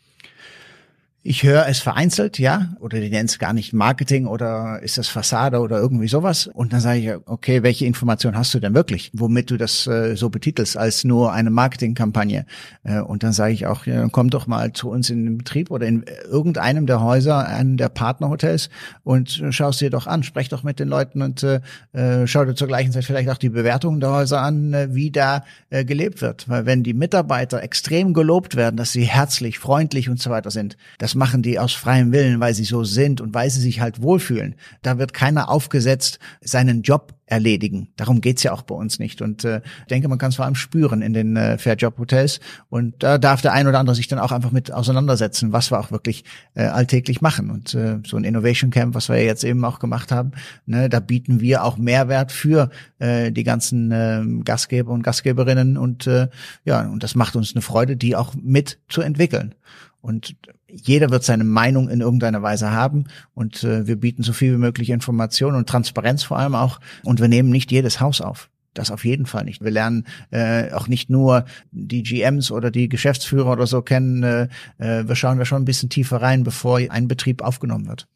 Ich 1.24 1.44
höre 1.44 1.68
es 1.68 1.78
vereinzelt, 1.78 2.40
ja, 2.40 2.70
oder 2.80 3.00
die 3.00 3.12
nennen 3.12 3.28
es 3.28 3.38
gar 3.38 3.54
nicht 3.54 3.74
Marketing 3.74 4.26
oder 4.26 4.80
ist 4.82 4.98
das 4.98 5.08
Fassade 5.08 5.60
oder 5.60 5.78
irgendwie 5.78 6.08
sowas. 6.08 6.48
Und 6.48 6.74
dann 6.74 6.80
sage 6.80 7.00
ich, 7.00 7.12
okay, 7.28 7.62
welche 7.62 7.86
Information 7.86 8.36
hast 8.36 8.56
du 8.56 8.60
denn 8.60 8.74
wirklich, 8.74 9.12
womit 9.14 9.52
du 9.52 9.58
das 9.58 9.86
äh, 9.86 10.16
so 10.16 10.32
betitelst 10.32 10.78
als 10.78 11.04
nur 11.04 11.32
eine 11.32 11.52
Marketingkampagne? 11.52 12.48
Äh, 12.84 13.02
und 13.02 13.22
dann 13.22 13.34
sage 13.34 13.54
ich 13.54 13.68
auch, 13.68 13.86
ja, 13.86 14.08
komm 14.10 14.32
doch 14.32 14.48
mal 14.48 14.74
zu 14.74 14.90
uns 14.90 15.12
in 15.12 15.26
den 15.26 15.38
Betrieb 15.38 15.70
oder 15.70 15.86
in 15.86 16.06
irgendeinem 16.28 16.88
der 16.88 17.02
Häuser, 17.02 17.48
einen 17.48 17.78
der 17.78 17.90
Partnerhotels 17.90 18.72
und 19.04 19.44
schau 19.52 19.70
es 19.70 19.78
dir 19.78 19.92
doch 19.92 20.08
an, 20.08 20.24
sprech 20.24 20.50
doch 20.50 20.64
mit 20.64 20.80
den 20.80 20.88
Leuten 20.88 21.22
und 21.22 21.44
äh, 21.44 21.62
äh, 21.94 22.26
schau 22.26 22.46
dir 22.46 22.56
zur 22.56 22.68
gleichen 22.68 22.94
Zeit 22.94 23.06
vielleicht 23.06 23.30
auch 23.30 23.38
die 23.38 23.50
Bewertungen 23.50 24.00
der 24.00 24.10
Häuser 24.10 24.42
an, 24.42 24.74
äh, 24.74 24.96
wie 24.96 25.12
da 25.12 25.44
äh, 25.70 25.86
gelebt 25.86 26.24
wird. 26.24 26.50
Weil 26.50 26.66
wenn 26.66 26.82
die 26.82 26.96
Mitarbeiter 26.96 27.62
extrem 27.62 28.16
gelobt 28.16 28.56
werden, 28.56 28.76
dass 28.76 28.92
sie 28.92 29.04
herzlich, 29.04 29.60
freundlich 29.60 30.10
und 30.10 30.20
so 30.20 30.32
weiter 30.32 30.50
sind, 30.50 30.78
das 30.98 31.11
das 31.12 31.16
machen 31.18 31.42
die 31.42 31.60
aus 31.60 31.74
freiem 31.74 32.14
Willen, 32.14 32.40
weil 32.40 32.54
sie 32.54 32.64
so 32.64 32.86
sind 32.86 33.20
und 33.20 33.34
weil 33.34 33.50
sie 33.50 33.60
sich 33.60 33.82
halt 33.82 34.02
wohlfühlen. 34.02 34.56
Da 34.82 34.98
wird 34.98 35.14
keiner 35.14 35.50
aufgesetzt, 35.50 36.20
seinen 36.40 36.84
Job 36.84 37.14
erledigen. 37.26 37.90
Darum 37.98 38.22
geht's 38.22 38.44
ja 38.44 38.54
auch 38.54 38.62
bei 38.62 38.76
uns 38.76 38.98
nicht. 38.98 39.22
Und 39.22 39.44
äh, 39.44 39.62
ich 39.82 39.88
denke, 39.88 40.08
man 40.08 40.18
kann 40.18 40.30
es 40.30 40.38
vor 40.38 40.46
allem 40.46 40.56
spüren 40.56 41.02
in 41.02 41.14
den 41.14 41.36
äh, 41.36 41.58
Fairjob-Hotels. 41.58 42.40
Und 42.70 43.04
da 43.04 43.18
darf 43.18 43.42
der 43.42 43.52
ein 43.52 43.68
oder 43.68 43.80
andere 43.80 43.94
sich 43.94 44.08
dann 44.08 44.20
auch 44.20 44.32
einfach 44.32 44.52
mit 44.52 44.72
auseinandersetzen, 44.72 45.52
was 45.52 45.70
wir 45.70 45.82
auch 45.82 45.92
wirklich 45.92 46.24
äh, 46.54 46.64
alltäglich 46.64 47.20
machen. 47.20 47.50
Und 47.50 47.74
äh, 47.74 48.00
so 48.08 48.16
ein 48.16 48.24
Innovation 48.24 48.72
Camp, 48.72 48.96
was 48.96 49.10
wir 49.10 49.22
jetzt 49.22 49.44
eben 49.44 49.66
auch 49.66 49.80
gemacht 49.80 50.14
haben, 50.14 50.32
ne, 50.66 50.88
da 50.88 51.02
bieten 51.02 51.42
wir 51.42 51.66
auch 51.66 51.78
Mehrwert 51.78 52.32
für 52.32 52.70
äh, 53.00 53.34
die 53.34 53.44
ganzen 53.44 53.92
äh, 53.92 54.24
Gastgeber 54.46 54.92
und 54.92 55.04
Gastgeberinnen. 55.04 55.78
Und 55.78 56.08
äh, 56.08 56.30
ja, 56.64 56.88
und 56.88 57.04
das 57.04 57.16
macht 57.16 57.36
uns 57.36 57.54
eine 57.54 57.62
Freude, 57.62 57.98
die 57.98 58.16
auch 58.16 58.34
mit 58.42 58.80
zu 58.88 59.02
entwickeln. 59.02 59.56
Und 60.02 60.36
jeder 60.74 61.10
wird 61.10 61.24
seine 61.24 61.44
Meinung 61.44 61.90
in 61.90 62.02
irgendeiner 62.02 62.42
Weise 62.42 62.72
haben 62.72 63.06
und 63.34 63.64
äh, 63.64 63.88
wir 63.88 63.96
bieten 63.96 64.24
so 64.24 64.34
viel 64.34 64.54
wie 64.54 64.58
möglich 64.58 64.90
Informationen 64.90 65.58
und 65.58 65.68
Transparenz 65.68 66.24
vor 66.24 66.38
allem 66.38 66.56
auch 66.56 66.80
und 67.04 67.20
wir 67.20 67.28
nehmen 67.28 67.50
nicht 67.50 67.72
jedes 67.72 68.00
Haus 68.00 68.22
auf. 68.22 68.50
Das 68.74 68.90
auf 68.90 69.04
jeden 69.04 69.26
Fall 69.26 69.44
nicht. 69.44 69.62
Wir 69.62 69.72
lernen 69.72 70.08
äh, 70.30 70.72
auch 70.72 70.88
nicht 70.88 71.10
nur 71.10 71.46
die 71.72 72.04
GMs 72.04 72.52
oder 72.52 72.72
die 72.72 72.88
Geschäftsführer 72.88 73.52
oder 73.52 73.68
so 73.68 73.82
kennen. 73.82 74.24
Äh, 74.24 74.48
äh 74.78 75.08
wir 75.08 75.16
schauen 75.16 75.38
da 75.38 75.46
schon 75.46 75.62
ein 75.62 75.66
bisschen 75.66 75.90
tiefer 75.90 76.22
rein, 76.22 76.44
bevor 76.44 76.80
ein 76.90 77.10
Betrieb 77.10 77.42
aufgenommen 77.42 77.88
wird. 77.88 78.08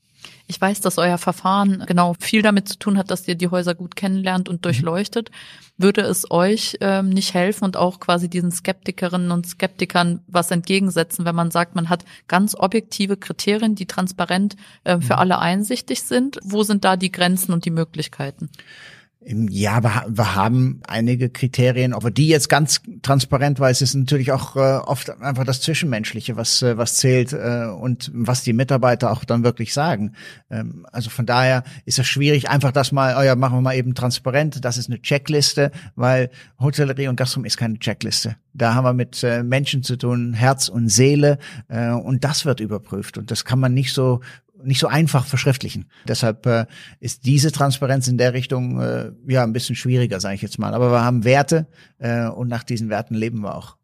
Ich 0.47 0.59
weiß, 0.59 0.81
dass 0.81 0.97
euer 0.97 1.17
Verfahren 1.17 1.83
genau 1.87 2.15
viel 2.19 2.41
damit 2.41 2.67
zu 2.67 2.77
tun 2.77 2.97
hat, 2.97 3.09
dass 3.11 3.27
ihr 3.27 3.35
die 3.35 3.47
Häuser 3.49 3.75
gut 3.75 3.95
kennenlernt 3.95 4.47
und 4.49 4.57
mhm. 4.57 4.61
durchleuchtet. 4.61 5.31
Würde 5.77 6.01
es 6.01 6.29
euch 6.31 6.77
ähm, 6.81 7.09
nicht 7.09 7.33
helfen 7.33 7.65
und 7.65 7.77
auch 7.77 7.99
quasi 7.99 8.29
diesen 8.29 8.51
Skeptikerinnen 8.51 9.31
und 9.31 9.47
Skeptikern 9.47 10.21
was 10.27 10.51
entgegensetzen, 10.51 11.25
wenn 11.25 11.35
man 11.35 11.51
sagt, 11.51 11.75
man 11.75 11.89
hat 11.89 12.05
ganz 12.27 12.55
objektive 12.55 13.17
Kriterien, 13.17 13.75
die 13.75 13.85
transparent 13.85 14.55
äh, 14.83 14.99
für 14.99 15.13
mhm. 15.13 15.19
alle 15.19 15.39
einsichtig 15.39 16.03
sind? 16.03 16.39
Wo 16.43 16.63
sind 16.63 16.85
da 16.85 16.95
die 16.95 17.11
Grenzen 17.11 17.51
und 17.51 17.65
die 17.65 17.71
Möglichkeiten? 17.71 18.49
Ja, 19.27 19.81
wir, 19.81 20.35
haben 20.35 20.81
einige 20.87 21.29
Kriterien, 21.29 21.93
aber 21.93 22.11
die 22.11 22.27
jetzt 22.27 22.47
ganz 22.47 22.81
transparent, 23.01 23.59
weil 23.59 23.71
es 23.71 23.81
ist 23.81 23.95
natürlich 23.95 24.31
auch 24.31 24.55
äh, 24.55 24.59
oft 24.59 25.09
einfach 25.19 25.43
das 25.43 25.61
Zwischenmenschliche, 25.61 26.35
was 26.35 26.61
äh, 26.61 26.77
was 26.77 26.97
zählt 26.97 27.33
äh, 27.33 27.65
und 27.65 28.11
was 28.13 28.43
die 28.43 28.53
Mitarbeiter 28.53 29.11
auch 29.11 29.25
dann 29.25 29.43
wirklich 29.43 29.73
sagen. 29.73 30.13
Ähm, 30.51 30.85
also 30.91 31.09
von 31.09 31.25
daher 31.25 31.63
ist 31.85 31.97
es 31.97 32.05
schwierig, 32.05 32.49
einfach 32.49 32.71
das 32.71 32.91
mal, 32.91 33.15
oh 33.17 33.23
ja, 33.23 33.35
machen 33.35 33.57
wir 33.57 33.61
mal 33.61 33.75
eben 33.75 33.95
transparent. 33.95 34.63
Das 34.63 34.77
ist 34.77 34.91
eine 34.91 35.01
Checkliste, 35.01 35.71
weil 35.95 36.29
Hotellerie 36.59 37.07
und 37.07 37.15
Gastronomie 37.15 37.47
ist 37.47 37.57
keine 37.57 37.79
Checkliste. 37.79 38.35
Da 38.53 38.75
haben 38.75 38.85
wir 38.85 38.93
mit 38.93 39.23
äh, 39.23 39.41
Menschen 39.41 39.81
zu 39.81 39.97
tun, 39.97 40.33
Herz 40.33 40.69
und 40.69 40.89
Seele, 40.89 41.39
äh, 41.67 41.89
und 41.89 42.23
das 42.23 42.45
wird 42.45 42.59
überprüft. 42.59 43.17
Und 43.17 43.31
das 43.31 43.43
kann 43.43 43.59
man 43.59 43.73
nicht 43.73 43.91
so 43.91 44.21
nicht 44.63 44.79
so 44.79 44.87
einfach 44.87 45.25
verschriftlichen. 45.25 45.89
Deshalb 46.07 46.45
äh, 46.45 46.65
ist 46.99 47.25
diese 47.25 47.51
Transparenz 47.51 48.07
in 48.07 48.17
der 48.17 48.33
Richtung 48.33 48.81
äh, 48.81 49.11
ja 49.27 49.43
ein 49.43 49.53
bisschen 49.53 49.75
schwieriger, 49.75 50.19
sage 50.19 50.35
ich 50.35 50.41
jetzt 50.41 50.59
mal. 50.59 50.73
Aber 50.73 50.91
wir 50.91 51.03
haben 51.03 51.23
Werte 51.23 51.67
äh, 51.97 52.27
und 52.27 52.47
nach 52.47 52.63
diesen 52.63 52.89
Werten 52.89 53.15
leben 53.15 53.41
wir 53.41 53.55
auch. 53.55 53.77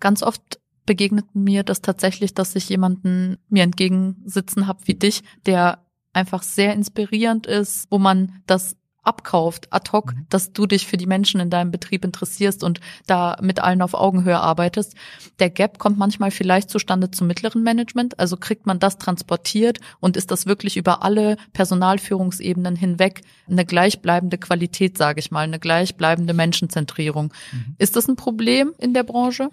Ganz 0.00 0.22
oft 0.22 0.60
begegnet 0.86 1.34
mir 1.34 1.64
das 1.64 1.82
tatsächlich, 1.82 2.34
dass 2.34 2.56
ich 2.56 2.68
jemanden 2.68 3.36
mir 3.48 3.62
entgegensitzen 3.62 4.66
habe 4.66 4.80
wie 4.86 4.94
dich, 4.94 5.22
der 5.44 5.84
einfach 6.12 6.42
sehr 6.42 6.72
inspirierend 6.72 7.46
ist, 7.46 7.86
wo 7.90 7.98
man 7.98 8.42
das 8.46 8.77
abkauft, 9.08 9.72
ad 9.72 9.90
hoc, 9.90 10.14
mhm. 10.14 10.26
dass 10.28 10.52
du 10.52 10.66
dich 10.66 10.86
für 10.86 10.98
die 10.98 11.06
Menschen 11.06 11.40
in 11.40 11.50
deinem 11.50 11.70
Betrieb 11.70 12.04
interessierst 12.04 12.62
und 12.62 12.80
da 13.06 13.36
mit 13.40 13.58
allen 13.58 13.82
auf 13.82 13.94
Augenhöhe 13.94 14.38
arbeitest. 14.38 14.94
Der 15.38 15.48
Gap 15.50 15.78
kommt 15.78 15.98
manchmal 15.98 16.30
vielleicht 16.30 16.68
zustande 16.68 17.10
zum 17.10 17.26
mittleren 17.26 17.62
Management, 17.62 18.20
also 18.20 18.36
kriegt 18.36 18.66
man 18.66 18.78
das 18.78 18.98
transportiert 18.98 19.80
und 19.98 20.16
ist 20.16 20.30
das 20.30 20.46
wirklich 20.46 20.76
über 20.76 21.02
alle 21.02 21.36
Personalführungsebenen 21.54 22.76
hinweg 22.76 23.22
eine 23.48 23.64
gleichbleibende 23.64 24.36
Qualität, 24.36 24.98
sage 24.98 25.20
ich 25.20 25.30
mal, 25.30 25.44
eine 25.44 25.58
gleichbleibende 25.58 26.34
Menschenzentrierung. 26.34 27.32
Mhm. 27.52 27.74
Ist 27.78 27.96
das 27.96 28.08
ein 28.08 28.16
Problem 28.16 28.74
in 28.78 28.92
der 28.92 29.04
Branche? 29.04 29.48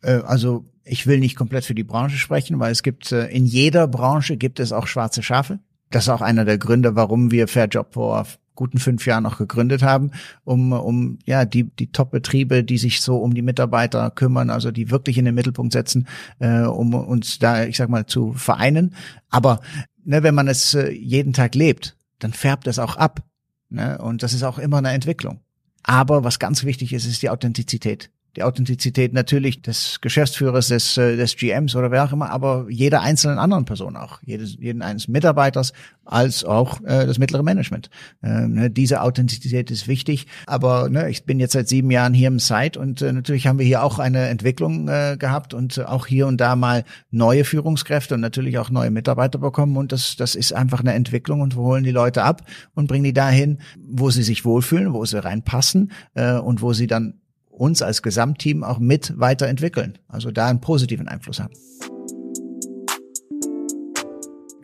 Äh, 0.00 0.22
also 0.24 0.64
ich 0.84 1.06
will 1.06 1.18
nicht 1.18 1.36
komplett 1.36 1.64
für 1.64 1.74
die 1.74 1.84
Branche 1.84 2.16
sprechen, 2.16 2.58
weil 2.58 2.72
es 2.72 2.82
gibt 2.82 3.12
äh, 3.12 3.26
in 3.26 3.44
jeder 3.44 3.86
Branche 3.86 4.38
gibt 4.38 4.60
es 4.60 4.72
auch 4.72 4.86
schwarze 4.86 5.22
Schafe. 5.22 5.58
Das 5.90 6.04
ist 6.04 6.08
auch 6.08 6.22
einer 6.22 6.46
der 6.46 6.56
Gründe, 6.56 6.96
warum 6.96 7.30
wir 7.30 7.48
Fair 7.48 7.66
Job 7.66 7.92
vor 7.92 8.08
guten 8.54 8.78
fünf 8.78 9.06
Jahren 9.06 9.26
auch 9.26 9.38
gegründet 9.38 9.82
haben, 9.82 10.10
um, 10.44 10.72
um 10.72 11.18
ja 11.24 11.44
die, 11.44 11.64
die 11.64 11.90
Top-Betriebe, 11.90 12.64
die 12.64 12.78
sich 12.78 13.00
so 13.00 13.18
um 13.18 13.34
die 13.34 13.42
Mitarbeiter 13.42 14.10
kümmern, 14.10 14.50
also 14.50 14.70
die 14.70 14.90
wirklich 14.90 15.18
in 15.18 15.24
den 15.24 15.34
Mittelpunkt 15.34 15.72
setzen, 15.72 16.06
äh, 16.38 16.62
um 16.62 16.94
uns 16.94 17.38
da, 17.38 17.64
ich 17.64 17.76
sag 17.76 17.88
mal, 17.88 18.06
zu 18.06 18.32
vereinen. 18.32 18.94
Aber 19.30 19.60
ne, 20.04 20.22
wenn 20.22 20.34
man 20.34 20.48
es 20.48 20.74
äh, 20.74 20.90
jeden 20.90 21.32
Tag 21.32 21.54
lebt, 21.54 21.96
dann 22.18 22.32
färbt 22.32 22.66
es 22.66 22.78
auch 22.78 22.96
ab. 22.96 23.22
Ne? 23.70 23.98
Und 23.98 24.22
das 24.22 24.34
ist 24.34 24.42
auch 24.42 24.58
immer 24.58 24.78
eine 24.78 24.92
Entwicklung. 24.92 25.40
Aber 25.82 26.24
was 26.24 26.38
ganz 26.38 26.64
wichtig 26.64 26.92
ist, 26.92 27.06
ist 27.06 27.22
die 27.22 27.30
Authentizität 27.30 28.10
die 28.36 28.42
Authentizität 28.42 29.12
natürlich 29.12 29.62
des 29.62 30.00
Geschäftsführers, 30.00 30.68
des, 30.68 30.96
äh, 30.96 31.16
des 31.16 31.36
GMs 31.36 31.76
oder 31.76 31.90
wer 31.90 32.04
auch 32.04 32.12
immer, 32.12 32.30
aber 32.30 32.66
jeder 32.68 33.02
einzelnen 33.02 33.38
anderen 33.38 33.64
Person 33.64 33.96
auch, 33.96 34.20
jedes, 34.24 34.56
jeden 34.58 34.82
eines 34.82 35.08
Mitarbeiters 35.08 35.72
als 36.04 36.44
auch 36.44 36.80
äh, 36.82 37.06
das 37.06 37.18
mittlere 37.18 37.42
Management. 37.42 37.90
Ähm, 38.22 38.54
ne, 38.54 38.70
diese 38.70 39.02
Authentizität 39.02 39.70
ist 39.70 39.86
wichtig, 39.86 40.26
aber 40.46 40.88
ne, 40.88 41.10
ich 41.10 41.24
bin 41.24 41.40
jetzt 41.40 41.52
seit 41.52 41.68
sieben 41.68 41.90
Jahren 41.90 42.14
hier 42.14 42.28
im 42.28 42.38
Site 42.38 42.78
und 42.78 43.02
äh, 43.02 43.12
natürlich 43.12 43.46
haben 43.46 43.58
wir 43.58 43.66
hier 43.66 43.82
auch 43.82 43.98
eine 43.98 44.28
Entwicklung 44.28 44.88
äh, 44.88 45.16
gehabt 45.18 45.54
und 45.54 45.84
auch 45.86 46.06
hier 46.06 46.26
und 46.26 46.40
da 46.40 46.56
mal 46.56 46.84
neue 47.10 47.44
Führungskräfte 47.44 48.14
und 48.14 48.20
natürlich 48.20 48.58
auch 48.58 48.70
neue 48.70 48.90
Mitarbeiter 48.90 49.38
bekommen. 49.38 49.76
Und 49.76 49.92
das, 49.92 50.16
das 50.16 50.34
ist 50.34 50.52
einfach 50.52 50.80
eine 50.80 50.94
Entwicklung 50.94 51.40
und 51.40 51.56
wir 51.56 51.62
holen 51.62 51.84
die 51.84 51.90
Leute 51.90 52.22
ab 52.22 52.42
und 52.74 52.86
bringen 52.86 53.04
die 53.04 53.12
dahin, 53.12 53.58
wo 53.78 54.10
sie 54.10 54.22
sich 54.22 54.44
wohlfühlen, 54.44 54.92
wo 54.92 55.04
sie 55.04 55.22
reinpassen 55.22 55.92
äh, 56.14 56.34
und 56.34 56.62
wo 56.62 56.72
sie 56.72 56.86
dann 56.86 57.21
uns 57.52 57.82
als 57.82 58.02
Gesamtteam 58.02 58.64
auch 58.64 58.78
mit 58.78 59.12
weiterentwickeln, 59.18 59.98
also 60.08 60.30
da 60.30 60.48
einen 60.48 60.60
positiven 60.60 61.06
Einfluss 61.06 61.38
haben. 61.38 61.54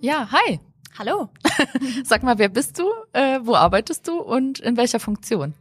Ja, 0.00 0.28
hi. 0.30 0.60
Hallo. 0.98 1.28
Sag 2.04 2.22
mal, 2.22 2.38
wer 2.38 2.48
bist 2.48 2.78
du, 2.78 2.84
äh, 3.12 3.38
wo 3.42 3.54
arbeitest 3.54 4.08
du 4.08 4.18
und 4.20 4.58
in 4.58 4.76
welcher 4.76 4.98
Funktion? 4.98 5.54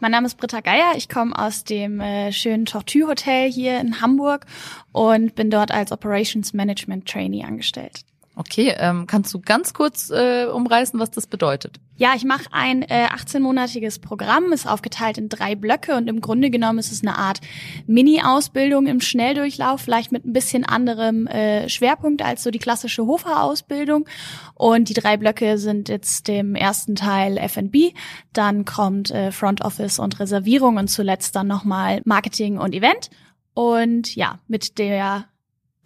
Mein 0.00 0.12
Name 0.12 0.26
ist 0.26 0.36
Britta 0.36 0.60
Geier. 0.60 0.92
Ich 0.96 1.08
komme 1.08 1.36
aus 1.36 1.64
dem 1.64 2.00
äh, 2.00 2.32
schönen 2.32 2.66
Tortue 2.66 3.08
Hotel 3.08 3.50
hier 3.50 3.80
in 3.80 4.00
Hamburg 4.00 4.46
und 4.92 5.34
bin 5.34 5.50
dort 5.50 5.72
als 5.72 5.90
Operations 5.90 6.52
Management 6.52 7.08
Trainee 7.08 7.44
angestellt. 7.44 8.04
Okay, 8.38 8.72
ähm, 8.78 9.08
kannst 9.08 9.34
du 9.34 9.40
ganz 9.40 9.74
kurz 9.74 10.10
äh, 10.10 10.46
umreißen, 10.46 11.00
was 11.00 11.10
das 11.10 11.26
bedeutet? 11.26 11.80
Ja, 11.96 12.12
ich 12.14 12.24
mache 12.24 12.44
ein 12.52 12.82
äh, 12.82 13.08
18-monatiges 13.08 14.00
Programm, 14.00 14.52
ist 14.52 14.64
aufgeteilt 14.64 15.18
in 15.18 15.28
drei 15.28 15.56
Blöcke 15.56 15.96
und 15.96 16.06
im 16.06 16.20
Grunde 16.20 16.48
genommen 16.48 16.78
ist 16.78 16.92
es 16.92 17.02
eine 17.02 17.18
Art 17.18 17.40
Mini-Ausbildung 17.88 18.86
im 18.86 19.00
Schnelldurchlauf, 19.00 19.80
vielleicht 19.80 20.12
mit 20.12 20.24
ein 20.24 20.32
bisschen 20.32 20.64
anderem 20.64 21.26
äh, 21.26 21.68
Schwerpunkt 21.68 22.22
als 22.22 22.44
so 22.44 22.52
die 22.52 22.60
klassische 22.60 23.04
Hofer-Ausbildung. 23.06 24.06
Und 24.54 24.88
die 24.88 24.94
drei 24.94 25.16
Blöcke 25.16 25.58
sind 25.58 25.88
jetzt 25.88 26.28
dem 26.28 26.54
ersten 26.54 26.94
Teil 26.94 27.38
F&B, 27.38 27.90
dann 28.32 28.64
kommt 28.64 29.10
äh, 29.10 29.32
Front 29.32 29.62
Office 29.62 29.98
und 29.98 30.20
Reservierung 30.20 30.76
und 30.76 30.86
zuletzt 30.86 31.34
dann 31.34 31.48
nochmal 31.48 32.02
Marketing 32.04 32.58
und 32.58 32.72
Event. 32.72 33.10
Und 33.54 34.14
ja, 34.14 34.38
mit 34.46 34.78
der 34.78 35.24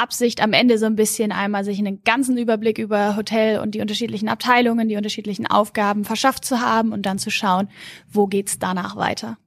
Absicht 0.02 0.42
am 0.42 0.52
Ende 0.52 0.78
so 0.78 0.86
ein 0.86 0.96
bisschen 0.96 1.30
einmal 1.30 1.64
sich 1.64 1.78
einen 1.78 2.02
ganzen 2.02 2.36
Überblick 2.36 2.78
über 2.78 3.14
Hotel 3.16 3.60
und 3.60 3.76
die 3.76 3.80
unterschiedlichen 3.80 4.28
Abteilungen, 4.28 4.88
die 4.88 4.96
unterschiedlichen 4.96 5.46
Aufgaben 5.46 6.04
verschafft 6.04 6.44
zu 6.44 6.60
haben 6.60 6.92
und 6.92 7.06
dann 7.06 7.18
zu 7.20 7.30
schauen, 7.30 7.68
wo 8.10 8.26
geht's 8.26 8.58
danach 8.58 8.96
weiter. 8.96 9.38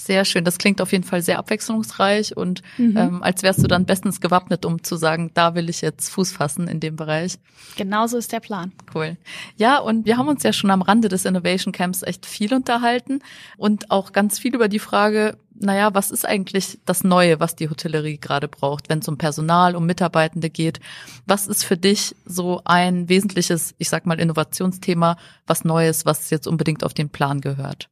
Sehr 0.00 0.24
schön. 0.24 0.44
Das 0.44 0.58
klingt 0.58 0.80
auf 0.80 0.92
jeden 0.92 1.02
Fall 1.02 1.22
sehr 1.22 1.40
abwechslungsreich 1.40 2.36
und 2.36 2.62
mhm. 2.78 2.96
ähm, 2.96 3.22
als 3.22 3.42
wärst 3.42 3.64
du 3.64 3.66
dann 3.66 3.84
bestens 3.84 4.20
gewappnet, 4.20 4.64
um 4.64 4.84
zu 4.84 4.96
sagen, 4.96 5.32
da 5.34 5.56
will 5.56 5.68
ich 5.68 5.80
jetzt 5.80 6.08
Fuß 6.10 6.30
fassen 6.30 6.68
in 6.68 6.78
dem 6.78 6.94
Bereich. 6.94 7.34
Genauso 7.76 8.16
ist 8.16 8.30
der 8.30 8.38
Plan. 8.38 8.70
Cool. 8.94 9.16
Ja, 9.56 9.78
und 9.78 10.06
wir 10.06 10.16
haben 10.16 10.28
uns 10.28 10.44
ja 10.44 10.52
schon 10.52 10.70
am 10.70 10.82
Rande 10.82 11.08
des 11.08 11.24
Innovation 11.24 11.72
Camps 11.72 12.02
echt 12.04 12.26
viel 12.26 12.54
unterhalten 12.54 13.22
und 13.56 13.90
auch 13.90 14.12
ganz 14.12 14.38
viel 14.38 14.54
über 14.54 14.68
die 14.68 14.78
Frage, 14.78 15.36
naja, 15.60 15.92
was 15.92 16.12
ist 16.12 16.24
eigentlich 16.24 16.78
das 16.84 17.02
Neue, 17.02 17.40
was 17.40 17.56
die 17.56 17.68
Hotellerie 17.68 18.18
gerade 18.18 18.46
braucht, 18.46 18.88
wenn 18.88 19.00
es 19.00 19.08
um 19.08 19.18
Personal, 19.18 19.74
um 19.74 19.84
Mitarbeitende 19.84 20.48
geht? 20.48 20.78
Was 21.26 21.48
ist 21.48 21.64
für 21.64 21.76
dich 21.76 22.14
so 22.24 22.62
ein 22.64 23.08
wesentliches, 23.08 23.74
ich 23.78 23.88
sag 23.88 24.06
mal, 24.06 24.20
Innovationsthema, 24.20 25.16
was 25.44 25.64
Neues, 25.64 26.06
was 26.06 26.30
jetzt 26.30 26.46
unbedingt 26.46 26.84
auf 26.84 26.94
den 26.94 27.10
Plan 27.10 27.40
gehört? 27.40 27.88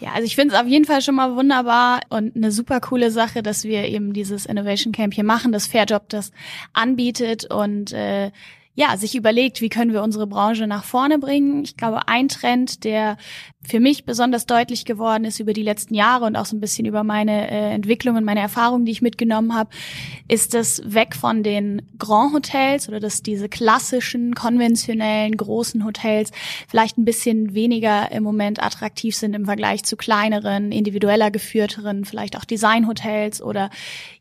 Ja, 0.00 0.12
also 0.12 0.24
ich 0.24 0.34
finde 0.34 0.54
es 0.54 0.60
auf 0.60 0.66
jeden 0.66 0.84
Fall 0.84 1.02
schon 1.02 1.14
mal 1.14 1.36
wunderbar 1.36 2.00
und 2.08 2.36
eine 2.36 2.52
super 2.52 2.80
coole 2.80 3.10
Sache, 3.10 3.42
dass 3.42 3.64
wir 3.64 3.84
eben 3.86 4.12
dieses 4.12 4.46
Innovation 4.46 4.92
Camp 4.92 5.14
hier 5.14 5.24
machen, 5.24 5.52
dass 5.52 5.66
Fairjob 5.66 6.08
das 6.08 6.32
anbietet 6.72 7.44
und 7.50 7.92
äh, 7.92 8.30
ja, 8.74 8.96
sich 8.96 9.14
überlegt, 9.14 9.60
wie 9.60 9.68
können 9.68 9.92
wir 9.92 10.02
unsere 10.02 10.26
Branche 10.26 10.66
nach 10.66 10.84
vorne 10.84 11.18
bringen. 11.18 11.64
Ich 11.64 11.76
glaube, 11.76 12.08
ein 12.08 12.28
Trend, 12.28 12.84
der 12.84 13.18
für 13.62 13.78
mich 13.78 14.04
besonders 14.06 14.46
deutlich 14.46 14.86
geworden 14.86 15.24
ist 15.24 15.38
über 15.38 15.52
die 15.52 15.62
letzten 15.62 15.94
Jahre 15.94 16.24
und 16.24 16.34
auch 16.34 16.46
so 16.46 16.56
ein 16.56 16.60
bisschen 16.60 16.86
über 16.86 17.04
meine 17.04 17.50
äh, 17.50 17.74
Entwicklung 17.74 18.16
und 18.16 18.24
meine 18.24 18.40
Erfahrungen, 18.40 18.86
die 18.86 18.92
ich 18.92 19.02
mitgenommen 19.02 19.54
habe, 19.54 19.70
ist 20.28 20.54
das 20.54 20.82
weg 20.86 21.14
von 21.14 21.42
den 21.42 21.82
Grand 21.98 22.32
Hotels 22.32 22.88
oder 22.88 23.00
dass 23.00 23.22
diese 23.22 23.50
klassischen, 23.50 24.34
konventionellen, 24.34 25.36
großen 25.36 25.84
Hotels 25.84 26.30
vielleicht 26.68 26.96
ein 26.96 27.04
bisschen 27.04 27.54
weniger 27.54 28.10
im 28.12 28.22
Moment 28.22 28.62
attraktiv 28.62 29.14
sind 29.14 29.34
im 29.34 29.44
Vergleich 29.44 29.84
zu 29.84 29.96
kleineren, 29.96 30.72
individueller 30.72 31.30
geführteren, 31.30 32.06
vielleicht 32.06 32.38
auch 32.38 32.46
Designhotels 32.46 33.42
oder 33.42 33.68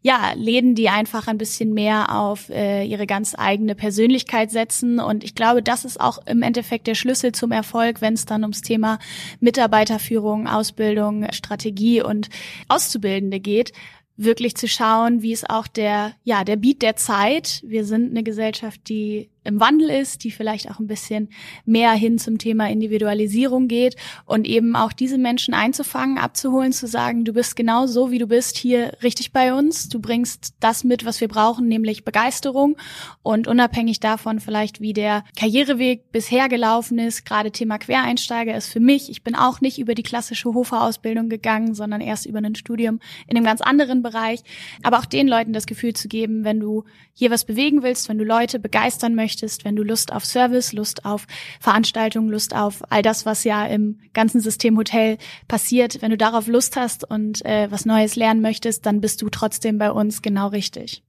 ja, 0.01 0.33
Läden, 0.35 0.75
die 0.75 0.89
einfach 0.89 1.27
ein 1.27 1.37
bisschen 1.37 1.73
mehr 1.73 2.15
auf 2.15 2.49
äh, 2.49 2.85
ihre 2.85 3.07
ganz 3.07 3.35
eigene 3.37 3.75
Persönlichkeit 3.75 4.51
setzen. 4.51 4.99
Und 4.99 5.23
ich 5.23 5.35
glaube, 5.35 5.61
das 5.61 5.85
ist 5.85 5.99
auch 5.99 6.19
im 6.25 6.41
Endeffekt 6.41 6.87
der 6.87 6.95
Schlüssel 6.95 7.31
zum 7.31 7.51
Erfolg, 7.51 8.01
wenn 8.01 8.13
es 8.13 8.25
dann 8.25 8.43
ums 8.43 8.61
Thema 8.61 8.99
Mitarbeiterführung, 9.39 10.47
Ausbildung, 10.47 11.31
Strategie 11.31 12.01
und 12.01 12.29
Auszubildende 12.67 13.39
geht, 13.39 13.71
wirklich 14.17 14.55
zu 14.55 14.67
schauen, 14.67 15.21
wie 15.21 15.31
es 15.31 15.49
auch 15.49 15.67
der, 15.67 16.13
ja, 16.23 16.43
der 16.43 16.57
Beat 16.57 16.81
der 16.81 16.97
Zeit. 16.97 17.61
Wir 17.65 17.85
sind 17.85 18.11
eine 18.11 18.23
Gesellschaft, 18.23 18.81
die 18.89 19.29
im 19.43 19.59
Wandel 19.59 19.89
ist, 19.89 20.23
die 20.23 20.31
vielleicht 20.31 20.69
auch 20.69 20.79
ein 20.79 20.87
bisschen 20.87 21.29
mehr 21.65 21.91
hin 21.93 22.19
zum 22.19 22.37
Thema 22.37 22.69
Individualisierung 22.69 23.67
geht 23.67 23.95
und 24.25 24.47
eben 24.47 24.75
auch 24.75 24.93
diese 24.93 25.17
Menschen 25.17 25.53
einzufangen, 25.53 26.17
abzuholen, 26.17 26.71
zu 26.71 26.87
sagen, 26.87 27.25
du 27.25 27.33
bist 27.33 27.55
genau 27.55 27.87
so, 27.87 28.11
wie 28.11 28.19
du 28.19 28.27
bist, 28.27 28.57
hier 28.57 28.93
richtig 29.01 29.31
bei 29.31 29.53
uns. 29.53 29.89
Du 29.89 29.99
bringst 29.99 30.55
das 30.59 30.83
mit, 30.83 31.05
was 31.05 31.21
wir 31.21 31.27
brauchen, 31.27 31.67
nämlich 31.67 32.03
Begeisterung 32.03 32.77
und 33.23 33.47
unabhängig 33.47 33.99
davon 33.99 34.39
vielleicht, 34.39 34.81
wie 34.81 34.93
der 34.93 35.23
Karriereweg 35.37 36.11
bisher 36.11 36.49
gelaufen 36.49 36.99
ist, 36.99 37.25
gerade 37.25 37.51
Thema 37.51 37.77
Quereinsteiger 37.77 38.55
ist 38.55 38.67
für 38.67 38.79
mich, 38.79 39.09
ich 39.09 39.23
bin 39.23 39.35
auch 39.35 39.61
nicht 39.61 39.79
über 39.79 39.95
die 39.95 40.03
klassische 40.03 40.53
Hofer-Ausbildung 40.53 41.29
gegangen, 41.29 41.73
sondern 41.73 42.01
erst 42.01 42.25
über 42.25 42.39
ein 42.39 42.55
Studium 42.55 42.99
in 43.27 43.37
einem 43.37 43.45
ganz 43.45 43.61
anderen 43.61 44.03
Bereich, 44.03 44.41
aber 44.83 44.99
auch 44.99 45.05
den 45.05 45.27
Leuten 45.27 45.53
das 45.53 45.65
Gefühl 45.65 45.93
zu 45.93 46.07
geben, 46.07 46.43
wenn 46.43 46.59
du 46.59 46.83
hier 47.13 47.31
was 47.31 47.45
bewegen 47.45 47.83
willst, 47.83 48.09
wenn 48.09 48.17
du 48.17 48.23
Leute 48.23 48.59
begeistern 48.59 49.15
möchtest, 49.15 49.28
möchtest, 49.29 49.63
wenn 49.63 49.75
du 49.75 49.83
Lust 49.83 50.11
auf 50.11 50.25
Service, 50.25 50.73
Lust 50.73 51.05
auf 51.05 51.27
Veranstaltungen, 51.59 52.29
Lust 52.29 52.55
auf 52.55 52.81
all 52.89 53.03
das, 53.03 53.27
was 53.27 53.43
ja 53.43 53.63
im 53.67 53.99
ganzen 54.13 54.41
System 54.41 54.75
Hotel 54.75 55.19
passiert, 55.47 56.01
wenn 56.01 56.09
du 56.09 56.17
darauf 56.17 56.47
Lust 56.47 56.75
hast 56.75 57.07
und 57.07 57.45
äh, 57.45 57.67
was 57.69 57.85
Neues 57.85 58.15
lernen 58.15 58.41
möchtest, 58.41 58.87
dann 58.87 59.01
bist 59.01 59.21
du 59.21 59.29
trotzdem 59.29 59.77
bei 59.77 59.91
uns 59.91 60.23
genau 60.23 60.47
richtig. 60.47 61.03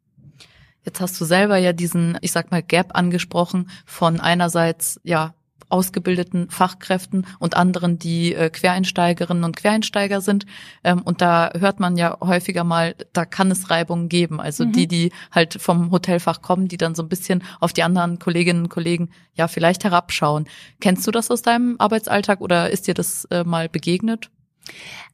Jetzt 0.84 1.00
hast 1.00 1.18
du 1.18 1.24
selber 1.24 1.56
ja 1.56 1.72
diesen, 1.72 2.18
ich 2.20 2.32
sag 2.32 2.50
mal, 2.50 2.62
Gap 2.62 2.94
angesprochen 2.94 3.70
von 3.86 4.20
einerseits, 4.20 5.00
ja, 5.02 5.34
ausgebildeten 5.70 6.50
Fachkräften 6.50 7.26
und 7.38 7.56
anderen, 7.56 7.98
die 7.98 8.34
äh, 8.34 8.50
Quereinsteigerinnen 8.50 9.44
und 9.44 9.56
Quereinsteiger 9.56 10.20
sind. 10.20 10.46
Ähm, 10.84 11.02
und 11.02 11.20
da 11.20 11.52
hört 11.58 11.80
man 11.80 11.96
ja 11.96 12.18
häufiger 12.20 12.64
mal, 12.64 12.94
da 13.12 13.24
kann 13.24 13.50
es 13.50 13.70
Reibungen 13.70 14.08
geben. 14.08 14.40
Also 14.40 14.64
mhm. 14.64 14.72
die, 14.72 14.86
die 14.86 15.12
halt 15.30 15.54
vom 15.60 15.90
Hotelfach 15.90 16.42
kommen, 16.42 16.68
die 16.68 16.76
dann 16.76 16.94
so 16.94 17.02
ein 17.02 17.08
bisschen 17.08 17.42
auf 17.60 17.72
die 17.72 17.82
anderen 17.82 18.18
Kolleginnen 18.18 18.64
und 18.64 18.68
Kollegen 18.68 19.10
ja 19.34 19.48
vielleicht 19.48 19.84
herabschauen. 19.84 20.46
Kennst 20.80 21.06
du 21.06 21.10
das 21.10 21.30
aus 21.30 21.42
deinem 21.42 21.76
Arbeitsalltag 21.78 22.40
oder 22.40 22.70
ist 22.70 22.86
dir 22.86 22.94
das 22.94 23.24
äh, 23.26 23.44
mal 23.44 23.68
begegnet? 23.68 24.30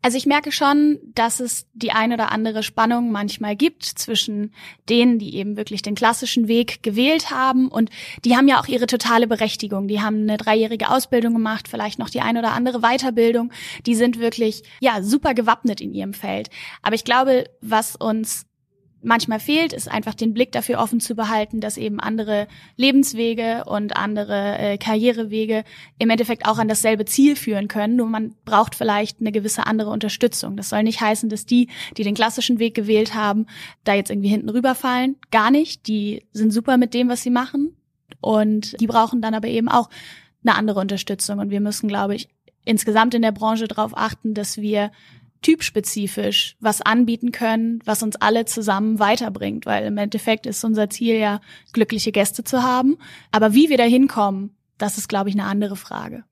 Also 0.03 0.19
ich 0.19 0.27
merke 0.27 0.53
schon, 0.53 0.99
dass 1.15 1.41
es 1.41 1.67
die 1.73 1.91
eine 1.91 2.15
oder 2.15 2.31
andere 2.31 2.63
Spannung 2.63 3.11
manchmal 3.11 3.57
gibt 3.57 3.85
zwischen 3.85 4.53
denen, 4.89 5.19
die 5.19 5.35
eben 5.35 5.57
wirklich 5.57 5.83
den 5.83 5.95
klassischen 5.95 6.49
Weg 6.49 6.83
gewählt 6.83 7.31
haben 7.31 7.69
und 7.69 7.91
die 8.25 8.37
haben 8.37 8.47
ja 8.47 8.61
auch 8.61 8.69
ihre 8.69 8.87
totale 8.87 9.27
Berechtigung. 9.27 9.89
Die 9.89 10.01
haben 10.01 10.23
eine 10.23 10.37
dreijährige 10.37 10.91
Ausbildung 10.91 11.33
gemacht, 11.33 11.67
vielleicht 11.69 11.99
noch 11.99 12.11
die 12.11 12.21
eine 12.21 12.39
oder 12.39 12.53
andere 12.53 12.81
Weiterbildung. 12.81 13.53
Die 13.85 13.95
sind 13.95 14.21
wirklich, 14.21 14.63
ja, 14.81 15.03
super 15.03 15.35
gewappnet 15.35 15.81
in 15.81 15.93
ihrem 15.93 16.15
Feld. 16.15 16.51
Aber 16.83 16.95
ich 16.95 17.05
glaube, 17.05 17.51
was 17.61 17.97
uns 17.97 18.47
manchmal 19.07 19.39
fehlt, 19.41 19.73
ist 19.73 19.91
einfach 19.91 20.15
den 20.15 20.35
Blick 20.35 20.53
dafür 20.53 20.79
offen 20.79 21.01
zu 21.01 21.15
behalten, 21.15 21.61
dass 21.61 21.77
eben 21.77 22.01
andere 22.01 22.49
Lebenswege 22.77 23.65
und 23.65 23.97
andere 23.97 24.59
äh, 24.59 24.79
Karrierewege 24.79 25.65
im 25.99 26.11
Endeffekt 26.11 26.47
auch 26.47 26.59
an 26.59 26.69
dasselbe 26.69 27.05
Ziel 27.05 27.37
führen 27.37 27.69
können. 27.69 27.97
Nur 27.97 28.09
man 28.09 28.35
braucht 28.45 28.75
vielleicht 28.75 29.21
eine 29.21 29.33
gewisse 29.33 29.67
andere 29.67 29.91
Unterstützung. 29.91 30.57
Das 30.57 30.69
soll 30.69 30.83
nicht 30.83 31.01
heißen, 31.01 31.29
dass 31.29 31.47
die, 31.47 31.69
die 31.97 32.03
den 32.03 32.15
klassischen 32.15 32.59
Weg 32.59 32.75
gewählt 32.75 33.15
haben, 33.15 33.47
da 33.85 33.95
jetzt 33.95 34.11
irgendwie 34.11 34.29
hinten 34.29 34.51
rüberfallen. 34.51 35.17
Gar 35.31 35.53
nicht. 35.53 35.87
Die 35.87 36.27
sind 36.33 36.53
super 36.53 36.77
mit 36.77 36.93
dem, 36.93 37.09
was 37.09 37.23
sie 37.23 37.31
machen. 37.31 37.77
Und 38.21 38.81
die 38.81 38.89
brauchen 38.89 39.23
dann 39.23 39.35
aber 39.35 39.49
eben 39.49 39.69
auch 39.69 39.89
eine 40.45 40.57
andere 40.57 40.81
Unterstützung. 40.81 41.39
Und 41.39 41.51
wir 41.51 41.61
müssen, 41.61 41.87
glaube 41.89 42.17
ich, 42.17 42.29
insgesamt 42.65 43.15
in 43.15 43.23
der 43.23 43.33
Branche 43.33 43.69
darauf 43.69 43.97
achten, 43.97 44.35
dass 44.35 44.57
wir 44.57 44.91
typspezifisch 45.47 46.57
was 46.59 46.83
anbieten 46.83 47.31
können, 47.31 47.79
was 47.85 48.03
uns 48.03 48.17
alle 48.17 48.47
zusammen 48.47 48.99
weiterbringt, 48.99 49.65
weil 49.65 49.85
im 49.87 49.97
Endeffekt 49.97 50.45
ist 50.45 50.65
unser 50.65 50.91
Ziel 50.91 51.15
ja, 51.19 51.41
glückliche 51.73 52.11
Gäste 52.11 52.43
zu 52.43 52.65
haben. 52.65 52.97
Aber 53.31 53.55
wie 53.55 53.69
wir 53.69 53.79
da 53.79 53.85
hinkommen, 53.85 54.57
das 54.77 54.99
ist, 54.99 55.09
glaube 55.09 55.29
ich, 55.29 55.37
eine 55.37 55.45
andere 55.45 55.77
Frage. 55.77 56.25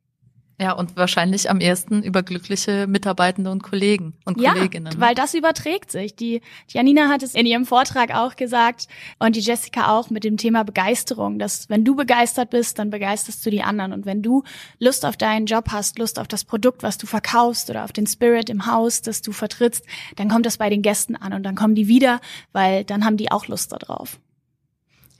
Ja, 0.61 0.73
und 0.73 0.97
wahrscheinlich 0.97 1.51
am 1.51 1.59
ersten 1.59 2.05
über 2.05 2.23
glückliche 2.23 2.87
Mitarbeitende 2.87 3.51
und 3.51 3.65
Kollegen 3.65 4.15
und 4.25 4.41
ja, 4.41 4.53
Kolleginnen. 4.53 4.95
weil 4.99 5.17
das 5.17 5.35
überträgt 5.35 5.91
sich. 5.91 6.15
Die 6.15 6.43
Janina 6.69 7.09
hat 7.09 7.25
es 7.25 7.35
in 7.35 7.45
ihrem 7.45 7.67
Vortrag 7.67 8.15
auch 8.15 8.37
gesagt 8.37 8.87
und 9.19 9.35
die 9.35 9.41
Jessica 9.41 9.99
auch 9.99 10.11
mit 10.11 10.23
dem 10.23 10.37
Thema 10.37 10.63
Begeisterung, 10.63 11.41
dass 11.41 11.69
wenn 11.69 11.85
du 11.85 11.97
begeistert 11.97 12.51
bist, 12.51 12.79
dann 12.79 12.91
begeisterst 12.91 13.45
du 13.45 13.51
die 13.51 13.65
anderen. 13.65 13.93
Und 13.93 14.07
wenn 14.07 14.23
du 14.23 14.45
Lust 14.79 15.05
auf 15.05 15.17
deinen 15.17 15.47
Job 15.47 15.71
hast, 15.73 15.99
Lust 15.99 16.21
auf 16.21 16.29
das 16.29 16.45
Produkt, 16.45 16.85
was 16.85 16.99
du 16.99 17.07
verkaufst 17.09 17.69
oder 17.69 17.83
auf 17.83 17.93
den 17.93 18.07
Spirit 18.07 18.49
im 18.49 18.67
Haus, 18.67 19.03
das 19.03 19.23
du 19.23 19.33
vertrittst, 19.33 19.85
dann 20.15 20.29
kommt 20.29 20.47
das 20.47 20.59
bei 20.59 20.71
den 20.71 20.83
Gästen 20.83 21.17
an 21.17 21.33
und 21.33 21.43
dann 21.43 21.57
kommen 21.57 21.75
die 21.75 21.89
wieder, 21.89 22.21
weil 22.53 22.85
dann 22.85 23.05
haben 23.05 23.17
die 23.17 23.33
auch 23.33 23.49
Lust 23.49 23.73
darauf. 23.73 24.21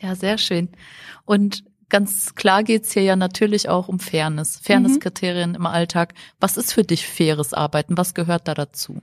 Ja, 0.01 0.15
sehr 0.15 0.39
schön. 0.39 0.69
Und 1.25 1.65
ganz 1.89 2.35
klar 2.35 2.63
geht's 2.63 2.93
hier 2.93 3.03
ja 3.03 3.17
natürlich 3.17 3.69
auch 3.69 3.89
um 3.89 3.99
Fairness, 3.99 4.59
Fairness-Kriterien 4.63 5.51
mhm. 5.51 5.57
im 5.57 5.67
Alltag. 5.67 6.15
Was 6.41 6.57
ist 6.57 6.73
für 6.73 6.85
dich 6.85 7.07
faires 7.07 7.53
Arbeiten? 7.55 7.97
Was 7.97 8.15
gehört 8.15 8.49
da 8.49 8.55
dazu? 8.55 9.01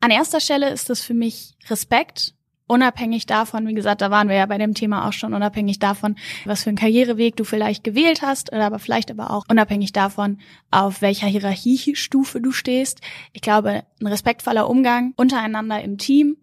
An 0.00 0.10
erster 0.10 0.40
Stelle 0.40 0.70
ist 0.70 0.90
es 0.90 1.02
für 1.02 1.14
mich 1.14 1.56
Respekt, 1.68 2.34
unabhängig 2.68 3.26
davon, 3.26 3.66
wie 3.66 3.74
gesagt, 3.74 4.00
da 4.00 4.10
waren 4.10 4.28
wir 4.28 4.36
ja 4.36 4.46
bei 4.46 4.58
dem 4.58 4.74
Thema 4.74 5.08
auch 5.08 5.12
schon, 5.12 5.34
unabhängig 5.34 5.78
davon, 5.78 6.16
was 6.44 6.62
für 6.62 6.70
einen 6.70 6.76
Karriereweg 6.76 7.34
du 7.36 7.44
vielleicht 7.44 7.82
gewählt 7.82 8.22
hast, 8.22 8.52
oder 8.52 8.66
aber 8.66 8.78
vielleicht 8.78 9.10
aber 9.10 9.30
auch 9.30 9.44
unabhängig 9.48 9.92
davon, 9.92 10.38
auf 10.70 11.00
welcher 11.00 11.26
Hierarchiestufe 11.26 12.40
du 12.40 12.52
stehst. 12.52 13.00
Ich 13.32 13.40
glaube, 13.40 13.84
ein 14.00 14.06
respektvoller 14.06 14.68
Umgang 14.68 15.14
untereinander 15.16 15.82
im 15.82 15.98
Team 15.98 16.36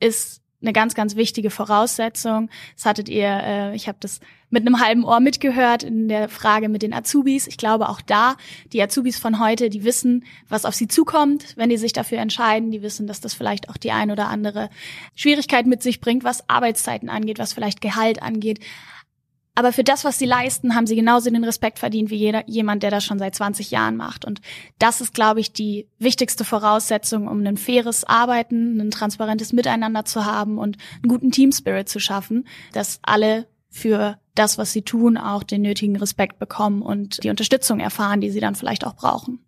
ist 0.00 0.39
eine 0.62 0.72
ganz, 0.72 0.94
ganz 0.94 1.16
wichtige 1.16 1.50
Voraussetzung. 1.50 2.50
Das 2.76 2.84
hattet 2.84 3.08
ihr, 3.08 3.28
äh, 3.28 3.74
ich 3.74 3.88
habe 3.88 3.98
das 4.00 4.20
mit 4.50 4.66
einem 4.66 4.80
halben 4.80 5.04
Ohr 5.04 5.20
mitgehört 5.20 5.82
in 5.82 6.08
der 6.08 6.28
Frage 6.28 6.68
mit 6.68 6.82
den 6.82 6.92
Azubis. 6.92 7.46
Ich 7.46 7.56
glaube 7.56 7.88
auch 7.88 8.00
da, 8.00 8.36
die 8.72 8.82
Azubis 8.82 9.18
von 9.18 9.40
heute, 9.40 9.70
die 9.70 9.84
wissen, 9.84 10.24
was 10.48 10.64
auf 10.64 10.74
sie 10.74 10.88
zukommt, 10.88 11.56
wenn 11.56 11.70
die 11.70 11.76
sich 11.76 11.92
dafür 11.92 12.18
entscheiden. 12.18 12.70
Die 12.70 12.82
wissen, 12.82 13.06
dass 13.06 13.20
das 13.20 13.32
vielleicht 13.32 13.68
auch 13.68 13.76
die 13.76 13.92
ein 13.92 14.10
oder 14.10 14.28
andere 14.28 14.68
Schwierigkeit 15.14 15.66
mit 15.66 15.82
sich 15.82 16.00
bringt, 16.00 16.24
was 16.24 16.48
Arbeitszeiten 16.48 17.08
angeht, 17.08 17.38
was 17.38 17.52
vielleicht 17.52 17.80
Gehalt 17.80 18.22
angeht. 18.22 18.60
Aber 19.54 19.72
für 19.72 19.84
das, 19.84 20.04
was 20.04 20.18
sie 20.18 20.26
leisten, 20.26 20.74
haben 20.74 20.86
sie 20.86 20.94
genauso 20.94 21.28
den 21.28 21.44
Respekt 21.44 21.78
verdient 21.78 22.10
wie 22.10 22.16
jeder, 22.16 22.48
jemand, 22.48 22.82
der 22.82 22.90
das 22.90 23.04
schon 23.04 23.18
seit 23.18 23.34
20 23.34 23.70
Jahren 23.70 23.96
macht. 23.96 24.24
Und 24.24 24.40
das 24.78 25.00
ist, 25.00 25.12
glaube 25.12 25.40
ich, 25.40 25.52
die 25.52 25.88
wichtigste 25.98 26.44
Voraussetzung, 26.44 27.26
um 27.26 27.44
ein 27.44 27.56
faires 27.56 28.04
Arbeiten, 28.04 28.80
ein 28.80 28.90
transparentes 28.90 29.52
Miteinander 29.52 30.04
zu 30.04 30.24
haben 30.24 30.56
und 30.56 30.78
einen 30.96 31.08
guten 31.08 31.30
Teamspirit 31.30 31.88
zu 31.88 31.98
schaffen, 31.98 32.46
dass 32.72 33.00
alle 33.02 33.46
für 33.68 34.18
das, 34.34 34.56
was 34.56 34.72
sie 34.72 34.82
tun, 34.82 35.16
auch 35.16 35.42
den 35.42 35.62
nötigen 35.62 35.96
Respekt 35.96 36.38
bekommen 36.38 36.82
und 36.82 37.22
die 37.22 37.30
Unterstützung 37.30 37.80
erfahren, 37.80 38.20
die 38.20 38.30
sie 38.30 38.40
dann 38.40 38.54
vielleicht 38.54 38.86
auch 38.86 38.94
brauchen. 38.94 39.40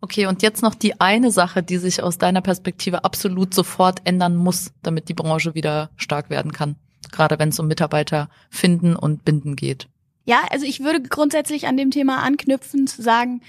Okay, 0.00 0.26
und 0.26 0.42
jetzt 0.42 0.62
noch 0.62 0.74
die 0.74 1.00
eine 1.00 1.30
Sache, 1.30 1.62
die 1.62 1.76
sich 1.76 2.02
aus 2.02 2.18
deiner 2.18 2.40
Perspektive 2.40 3.04
absolut 3.04 3.54
sofort 3.54 4.00
ändern 4.04 4.34
muss, 4.34 4.72
damit 4.82 5.08
die 5.08 5.14
Branche 5.14 5.54
wieder 5.54 5.90
stark 5.96 6.30
werden 6.30 6.52
kann 6.52 6.76
gerade 7.12 7.38
wenn 7.38 7.50
es 7.50 7.58
um 7.58 7.68
Mitarbeiter 7.68 8.28
finden 8.50 8.96
und 8.96 9.24
binden 9.24 9.56
geht. 9.56 9.88
Ja, 10.24 10.42
also 10.50 10.66
ich 10.66 10.80
würde 10.80 11.02
grundsätzlich 11.02 11.66
an 11.66 11.76
dem 11.76 11.90
Thema 11.90 12.22
anknüpfen, 12.22 12.86
zu 12.86 13.02
sagen, 13.02 13.40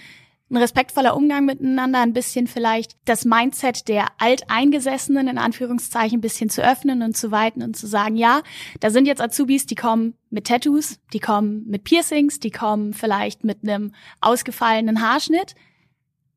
ein 0.51 0.58
respektvoller 0.58 1.15
Umgang 1.15 1.46
miteinander, 1.46 2.01
ein 2.01 2.13
bisschen 2.13 2.46
vielleicht 2.46 2.98
das 3.06 3.24
Mindset 3.24 3.88
der 3.88 4.08
Alteingesessenen 4.18 5.30
in 5.30 5.38
Anführungszeichen 5.38 6.18
ein 6.18 6.22
bisschen 6.22 6.50
zu 6.50 6.62
öffnen 6.62 7.01
und 7.03 7.15
zu 7.15 7.32
weiten 7.32 7.63
und 7.63 7.77
zu 7.77 7.88
sagen, 7.88 8.18
ja, 8.18 8.41
da 8.82 8.89
sind 8.89 9.06
jetzt 9.06 9.22
Azubis, 9.22 9.65
die 9.65 9.75
kommen 9.75 10.15
mit 10.30 10.48
Tattoos, 10.48 11.00
die 11.13 11.20
kommen 11.20 11.63
mit 11.68 11.86
Piercings, 11.86 12.39
die 12.39 12.51
kommen 12.51 12.94
vielleicht 12.94 13.46
mit 13.46 13.60
einem 13.63 13.94
ausgefallenen 14.20 15.01
Haarschnitt 15.01 15.55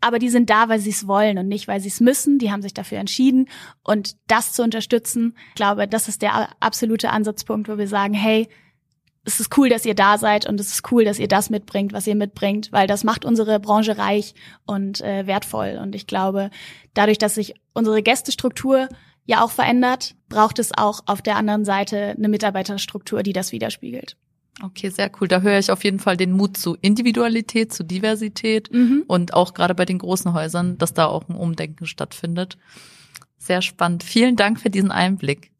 aber 0.05 0.19
die 0.19 0.29
sind 0.29 0.51
da, 0.51 0.69
weil 0.69 0.81
sie 0.81 0.91
es 0.91 1.07
wollen 1.07 1.39
und 1.39 1.49
nicht, 1.49 1.67
weil 1.67 1.81
sie 1.81 1.89
es 1.89 1.99
müssen. 2.01 2.39
Die 2.39 2.53
haben 2.53 2.61
sich 2.61 2.75
dafür 2.75 2.99
entschieden 2.99 3.49
und 3.83 4.17
das 4.27 4.53
zu 4.53 4.63
unterstützen, 4.63 5.35
ich 5.49 5.55
glaube, 5.55 5.89
das 5.89 6.09
ist 6.09 6.21
der 6.21 6.51
absolute 6.61 7.09
Ansatzpunkt, 7.09 7.71
wo 7.71 7.79
wir 7.79 7.89
sagen, 7.89 8.13
hey, 8.13 8.47
es 9.25 9.41
ist 9.41 9.57
cool, 9.57 9.71
dass 9.71 9.87
ihr 9.87 9.95
da 9.95 10.19
seid 10.19 10.47
und 10.47 10.61
es 10.61 10.73
ist 10.73 10.93
cool, 10.93 11.07
dass 11.07 11.19
ihr 11.19 11.29
das 11.29 11.49
mitbringt, 11.49 11.95
was 11.95 12.07
ihr 12.07 12.17
mitbringt, 12.17 12.71
weil 12.71 12.87
das 12.87 13.03
macht 13.03 13.25
unsere 13.25 13.59
Branche 13.61 13.97
reich 13.97 14.35
und 14.67 15.01
äh, 15.01 15.27
wertvoll. 15.27 15.79
Und 15.81 15.95
ich 15.95 16.07
glaube, 16.07 16.51
dadurch, 16.93 17.17
dass 17.17 17.37
sich 17.37 17.55
unsere 17.73 18.03
Gästestruktur 18.03 18.91
ja 19.25 19.43
auch 19.43 19.53
verändert, 19.53 20.17
braucht 20.29 20.59
es 20.59 20.77
auch 20.77 21.01
auf 21.07 21.23
der 21.23 21.37
anderen 21.37 21.65
Seite 21.65 22.15
eine 22.19 22.29
Mitarbeiterstruktur, 22.29 23.23
die 23.23 23.33
das 23.33 23.53
widerspiegelt. 23.53 24.19
Okay, 24.63 24.89
sehr 24.89 25.11
cool. 25.21 25.29
Da 25.29 25.41
höre 25.41 25.59
ich 25.59 25.71
auf 25.71 25.83
jeden 25.83 25.99
Fall 25.99 26.17
den 26.17 26.33
Mut 26.33 26.57
zu 26.57 26.77
Individualität, 26.81 27.73
zu 27.73 27.85
Diversität 27.85 28.73
mhm. 28.73 29.05
und 29.07 29.35
auch 29.35 29.53
gerade 29.53 29.75
bei 29.75 29.85
den 29.85 29.99
großen 29.99 30.33
Häusern, 30.33 30.79
dass 30.79 30.95
da 30.95 31.07
auch 31.07 31.29
ein 31.29 31.35
Umdenken 31.35 31.87
stattfindet. 31.87 32.57
Sehr 33.37 33.63
spannend. 33.63 34.05
Vielen 34.05 34.37
Dank 34.37 34.61
für 34.61 34.71
diesen 34.71 34.93
Einblick. 34.93 35.51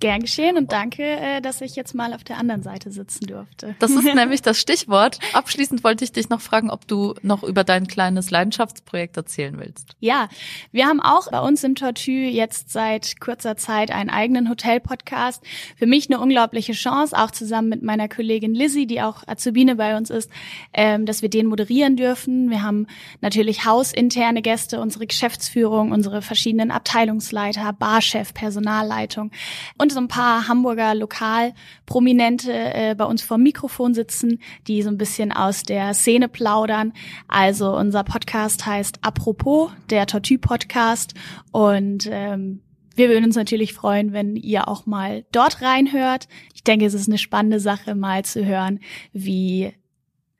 Gern 0.00 0.22
geschehen 0.22 0.56
und 0.56 0.72
danke, 0.72 1.02
äh, 1.02 1.42
dass 1.42 1.60
ich 1.60 1.76
jetzt 1.76 1.94
mal 1.94 2.14
auf 2.14 2.24
der 2.24 2.38
anderen 2.38 2.62
Seite 2.62 2.90
sitzen 2.90 3.26
durfte. 3.26 3.74
Das 3.80 3.90
ist 3.90 4.04
nämlich 4.14 4.40
das 4.40 4.58
Stichwort. 4.58 5.18
Abschließend 5.34 5.84
wollte 5.84 6.04
ich 6.04 6.12
dich 6.12 6.30
noch 6.30 6.40
fragen, 6.40 6.70
ob 6.70 6.88
du 6.88 7.14
noch 7.20 7.42
über 7.42 7.64
dein 7.64 7.86
kleines 7.86 8.30
Leidenschaftsprojekt 8.30 9.18
erzählen 9.18 9.58
willst. 9.58 9.96
Ja, 10.00 10.30
wir 10.72 10.86
haben 10.86 11.00
auch 11.00 11.30
bei 11.30 11.40
uns 11.40 11.62
im 11.64 11.74
Tortue 11.74 12.30
jetzt 12.30 12.70
seit 12.70 13.20
kurzer 13.20 13.58
Zeit 13.58 13.90
einen 13.90 14.08
eigenen 14.08 14.48
Hotel-Podcast. 14.48 15.42
Für 15.76 15.86
mich 15.86 16.08
eine 16.08 16.18
unglaubliche 16.18 16.72
Chance, 16.72 17.14
auch 17.16 17.30
zusammen 17.30 17.68
mit 17.68 17.82
meiner 17.82 18.08
Kollegin 18.08 18.54
Lizzie, 18.54 18.86
die 18.86 19.02
auch 19.02 19.28
Azubine 19.28 19.76
bei 19.76 19.98
uns 19.98 20.08
ist, 20.08 20.30
ähm, 20.72 21.04
dass 21.04 21.20
wir 21.20 21.28
den 21.28 21.46
moderieren 21.46 21.96
dürfen. 21.96 22.48
Wir 22.48 22.62
haben 22.62 22.86
natürlich 23.20 23.66
hausinterne 23.66 24.40
Gäste, 24.40 24.80
unsere 24.80 25.06
Geschäftsführung, 25.06 25.92
unsere 25.92 26.22
verschiedenen 26.22 26.70
Abteilungsleiter, 26.70 27.70
Barchef, 27.74 28.32
Personalleitung 28.32 29.30
und 29.76 29.89
und 29.90 29.94
so 29.94 30.00
ein 30.00 30.08
paar 30.08 30.46
Hamburger 30.46 30.94
Lokalprominente 30.94 32.52
äh, 32.52 32.94
bei 32.94 33.04
uns 33.04 33.22
vor 33.22 33.38
Mikrofon 33.38 33.92
sitzen, 33.92 34.40
die 34.68 34.82
so 34.82 34.88
ein 34.88 34.98
bisschen 34.98 35.32
aus 35.32 35.64
der 35.64 35.94
Szene 35.94 36.28
plaudern. 36.28 36.92
Also 37.26 37.76
unser 37.76 38.04
Podcast 38.04 38.64
heißt 38.66 38.98
Apropos, 39.02 39.72
der 39.90 40.06
Tortue 40.06 40.38
Podcast 40.38 41.14
und 41.50 42.08
ähm, 42.10 42.62
wir 42.94 43.08
würden 43.08 43.24
uns 43.24 43.36
natürlich 43.36 43.72
freuen, 43.74 44.12
wenn 44.12 44.36
ihr 44.36 44.68
auch 44.68 44.86
mal 44.86 45.24
dort 45.32 45.62
reinhört. 45.62 46.28
Ich 46.54 46.62
denke, 46.62 46.86
es 46.86 46.94
ist 46.94 47.08
eine 47.08 47.18
spannende 47.18 47.58
Sache, 47.58 47.94
mal 47.94 48.24
zu 48.24 48.44
hören, 48.44 48.80
wie 49.12 49.72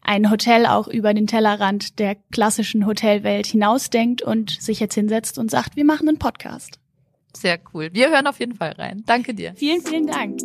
ein 0.02 0.30
Hotel 0.30 0.66
auch 0.66 0.86
über 0.86 1.14
den 1.14 1.26
Tellerrand 1.26 1.98
der 1.98 2.16
klassischen 2.32 2.86
Hotelwelt 2.86 3.46
hinausdenkt 3.46 4.22
und 4.22 4.50
sich 4.60 4.78
jetzt 4.78 4.94
hinsetzt 4.94 5.38
und 5.38 5.50
sagt, 5.50 5.76
wir 5.76 5.84
machen 5.84 6.08
einen 6.08 6.18
Podcast. 6.18 6.78
Sehr 7.37 7.59
cool. 7.73 7.90
Wir 7.93 8.11
hören 8.11 8.27
auf 8.27 8.38
jeden 8.40 8.55
Fall 8.55 8.73
rein. 8.73 9.03
Danke 9.07 9.35
dir. 9.35 9.55
Vielen, 9.57 9.83
vielen 9.83 10.07
Dank. 10.07 10.40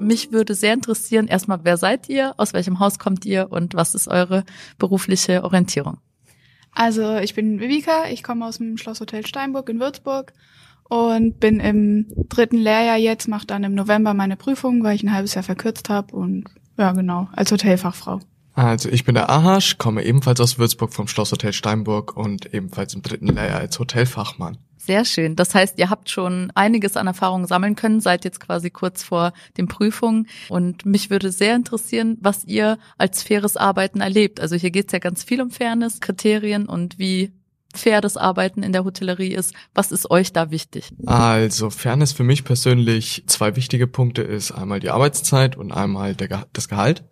Mich 0.00 0.30
würde 0.30 0.54
sehr 0.54 0.74
interessieren, 0.74 1.26
erstmal, 1.26 1.64
wer 1.64 1.76
seid 1.76 2.08
ihr, 2.08 2.34
aus 2.36 2.52
welchem 2.52 2.78
Haus 2.78 2.98
kommt 2.98 3.24
ihr 3.24 3.48
und 3.50 3.74
was 3.74 3.94
ist 3.94 4.06
eure 4.06 4.44
berufliche 4.78 5.42
Orientierung? 5.42 5.98
Also 6.72 7.16
ich 7.16 7.34
bin 7.34 7.58
Vivika, 7.58 8.08
ich 8.08 8.22
komme 8.22 8.46
aus 8.46 8.58
dem 8.58 8.76
Schlosshotel 8.78 9.26
Steinburg 9.26 9.68
in 9.68 9.80
Würzburg 9.80 10.32
und 10.84 11.40
bin 11.40 11.58
im 11.58 12.06
dritten 12.28 12.58
Lehrjahr 12.58 12.96
jetzt, 12.96 13.26
mache 13.26 13.46
dann 13.46 13.64
im 13.64 13.74
November 13.74 14.14
meine 14.14 14.36
Prüfung, 14.36 14.84
weil 14.84 14.94
ich 14.94 15.02
ein 15.02 15.12
halbes 15.12 15.34
Jahr 15.34 15.42
verkürzt 15.42 15.88
habe 15.88 16.14
und 16.14 16.44
ja 16.76 16.92
genau, 16.92 17.28
als 17.32 17.50
Hotelfachfrau. 17.50 18.20
Also 18.54 18.88
ich 18.88 19.04
bin 19.04 19.14
der 19.14 19.30
Ahasch, 19.30 19.78
komme 19.78 20.04
ebenfalls 20.04 20.40
aus 20.40 20.58
Würzburg 20.58 20.92
vom 20.92 21.08
Schlosshotel 21.08 21.52
Steinburg 21.52 22.16
und 22.16 22.54
ebenfalls 22.54 22.94
im 22.94 23.02
dritten 23.02 23.28
Lehrjahr 23.28 23.60
als 23.60 23.78
Hotelfachmann. 23.78 24.58
Sehr 24.78 25.04
schön. 25.04 25.36
Das 25.36 25.54
heißt, 25.54 25.78
ihr 25.78 25.90
habt 25.90 26.08
schon 26.08 26.50
einiges 26.54 26.96
an 26.96 27.06
Erfahrungen 27.06 27.46
sammeln 27.46 27.76
können, 27.76 28.00
seid 28.00 28.24
jetzt 28.24 28.40
quasi 28.40 28.70
kurz 28.70 29.02
vor 29.02 29.32
den 29.56 29.68
Prüfungen. 29.68 30.28
Und 30.48 30.86
mich 30.86 31.10
würde 31.10 31.30
sehr 31.30 31.56
interessieren, 31.56 32.16
was 32.20 32.44
ihr 32.44 32.78
als 32.96 33.22
faires 33.22 33.56
Arbeiten 33.56 34.00
erlebt. 34.00 34.40
Also 34.40 34.56
hier 34.56 34.70
geht 34.70 34.86
es 34.86 34.92
ja 34.92 34.98
ganz 34.98 35.24
viel 35.24 35.42
um 35.42 35.50
Fairness, 35.50 36.00
Kriterien 36.00 36.66
und 36.66 36.98
wie 36.98 37.32
fair 37.74 38.00
das 38.00 38.16
Arbeiten 38.16 38.62
in 38.62 38.72
der 38.72 38.84
Hotellerie 38.84 39.34
ist. 39.34 39.54
Was 39.74 39.92
ist 39.92 40.10
euch 40.10 40.32
da 40.32 40.50
wichtig? 40.50 40.90
Also 41.06 41.70
Fairness 41.70 42.12
für 42.12 42.24
mich 42.24 42.44
persönlich 42.44 43.24
zwei 43.26 43.56
wichtige 43.56 43.86
Punkte 43.86 44.22
ist 44.22 44.52
einmal 44.52 44.80
die 44.80 44.90
Arbeitszeit 44.90 45.56
und 45.56 45.72
einmal 45.72 46.14
der, 46.14 46.46
das 46.52 46.68
Gehalt. 46.68 47.04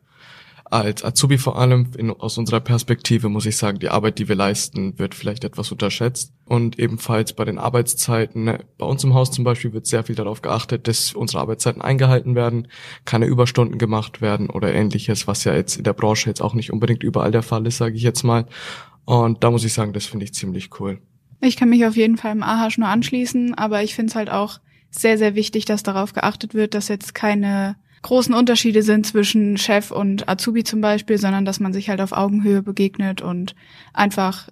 Als 0.68 1.04
Azubi 1.04 1.38
vor 1.38 1.58
allem, 1.58 1.92
in, 1.96 2.10
aus 2.10 2.38
unserer 2.38 2.58
Perspektive 2.58 3.28
muss 3.28 3.46
ich 3.46 3.56
sagen, 3.56 3.78
die 3.78 3.88
Arbeit, 3.88 4.18
die 4.18 4.28
wir 4.28 4.34
leisten, 4.34 4.98
wird 4.98 5.14
vielleicht 5.14 5.44
etwas 5.44 5.70
unterschätzt. 5.70 6.32
Und 6.44 6.78
ebenfalls 6.80 7.34
bei 7.34 7.44
den 7.44 7.58
Arbeitszeiten, 7.58 8.44
ne, 8.44 8.64
bei 8.76 8.84
uns 8.84 9.04
im 9.04 9.14
Haus 9.14 9.30
zum 9.30 9.44
Beispiel 9.44 9.72
wird 9.72 9.86
sehr 9.86 10.02
viel 10.02 10.16
darauf 10.16 10.42
geachtet, 10.42 10.88
dass 10.88 11.12
unsere 11.12 11.40
Arbeitszeiten 11.40 11.82
eingehalten 11.82 12.34
werden, 12.34 12.66
keine 13.04 13.26
Überstunden 13.26 13.78
gemacht 13.78 14.20
werden 14.20 14.50
oder 14.50 14.74
ähnliches, 14.74 15.28
was 15.28 15.44
ja 15.44 15.54
jetzt 15.54 15.76
in 15.76 15.84
der 15.84 15.92
Branche 15.92 16.28
jetzt 16.28 16.40
auch 16.40 16.54
nicht 16.54 16.72
unbedingt 16.72 17.04
überall 17.04 17.30
der 17.30 17.42
Fall 17.44 17.64
ist, 17.66 17.76
sage 17.76 17.94
ich 17.94 18.02
jetzt 18.02 18.24
mal. 18.24 18.46
Und 19.04 19.44
da 19.44 19.52
muss 19.52 19.64
ich 19.64 19.72
sagen, 19.72 19.92
das 19.92 20.06
finde 20.06 20.24
ich 20.24 20.34
ziemlich 20.34 20.80
cool. 20.80 21.00
Ich 21.40 21.56
kann 21.56 21.68
mich 21.68 21.86
auf 21.86 21.96
jeden 21.96 22.16
Fall 22.16 22.32
im 22.32 22.42
AHAsch 22.42 22.78
nur 22.78 22.88
anschließen, 22.88 23.54
aber 23.54 23.84
ich 23.84 23.94
finde 23.94 24.10
es 24.10 24.16
halt 24.16 24.30
auch 24.30 24.58
sehr, 24.90 25.16
sehr 25.16 25.36
wichtig, 25.36 25.64
dass 25.64 25.84
darauf 25.84 26.12
geachtet 26.12 26.54
wird, 26.54 26.74
dass 26.74 26.88
jetzt 26.88 27.14
keine 27.14 27.76
großen 28.06 28.34
Unterschiede 28.34 28.82
sind 28.82 29.04
zwischen 29.04 29.56
Chef 29.56 29.90
und 29.90 30.28
Azubi 30.28 30.62
zum 30.62 30.80
Beispiel, 30.80 31.18
sondern 31.18 31.44
dass 31.44 31.58
man 31.58 31.72
sich 31.72 31.88
halt 31.88 32.00
auf 32.00 32.12
Augenhöhe 32.12 32.62
begegnet 32.62 33.20
und 33.20 33.56
einfach 33.92 34.48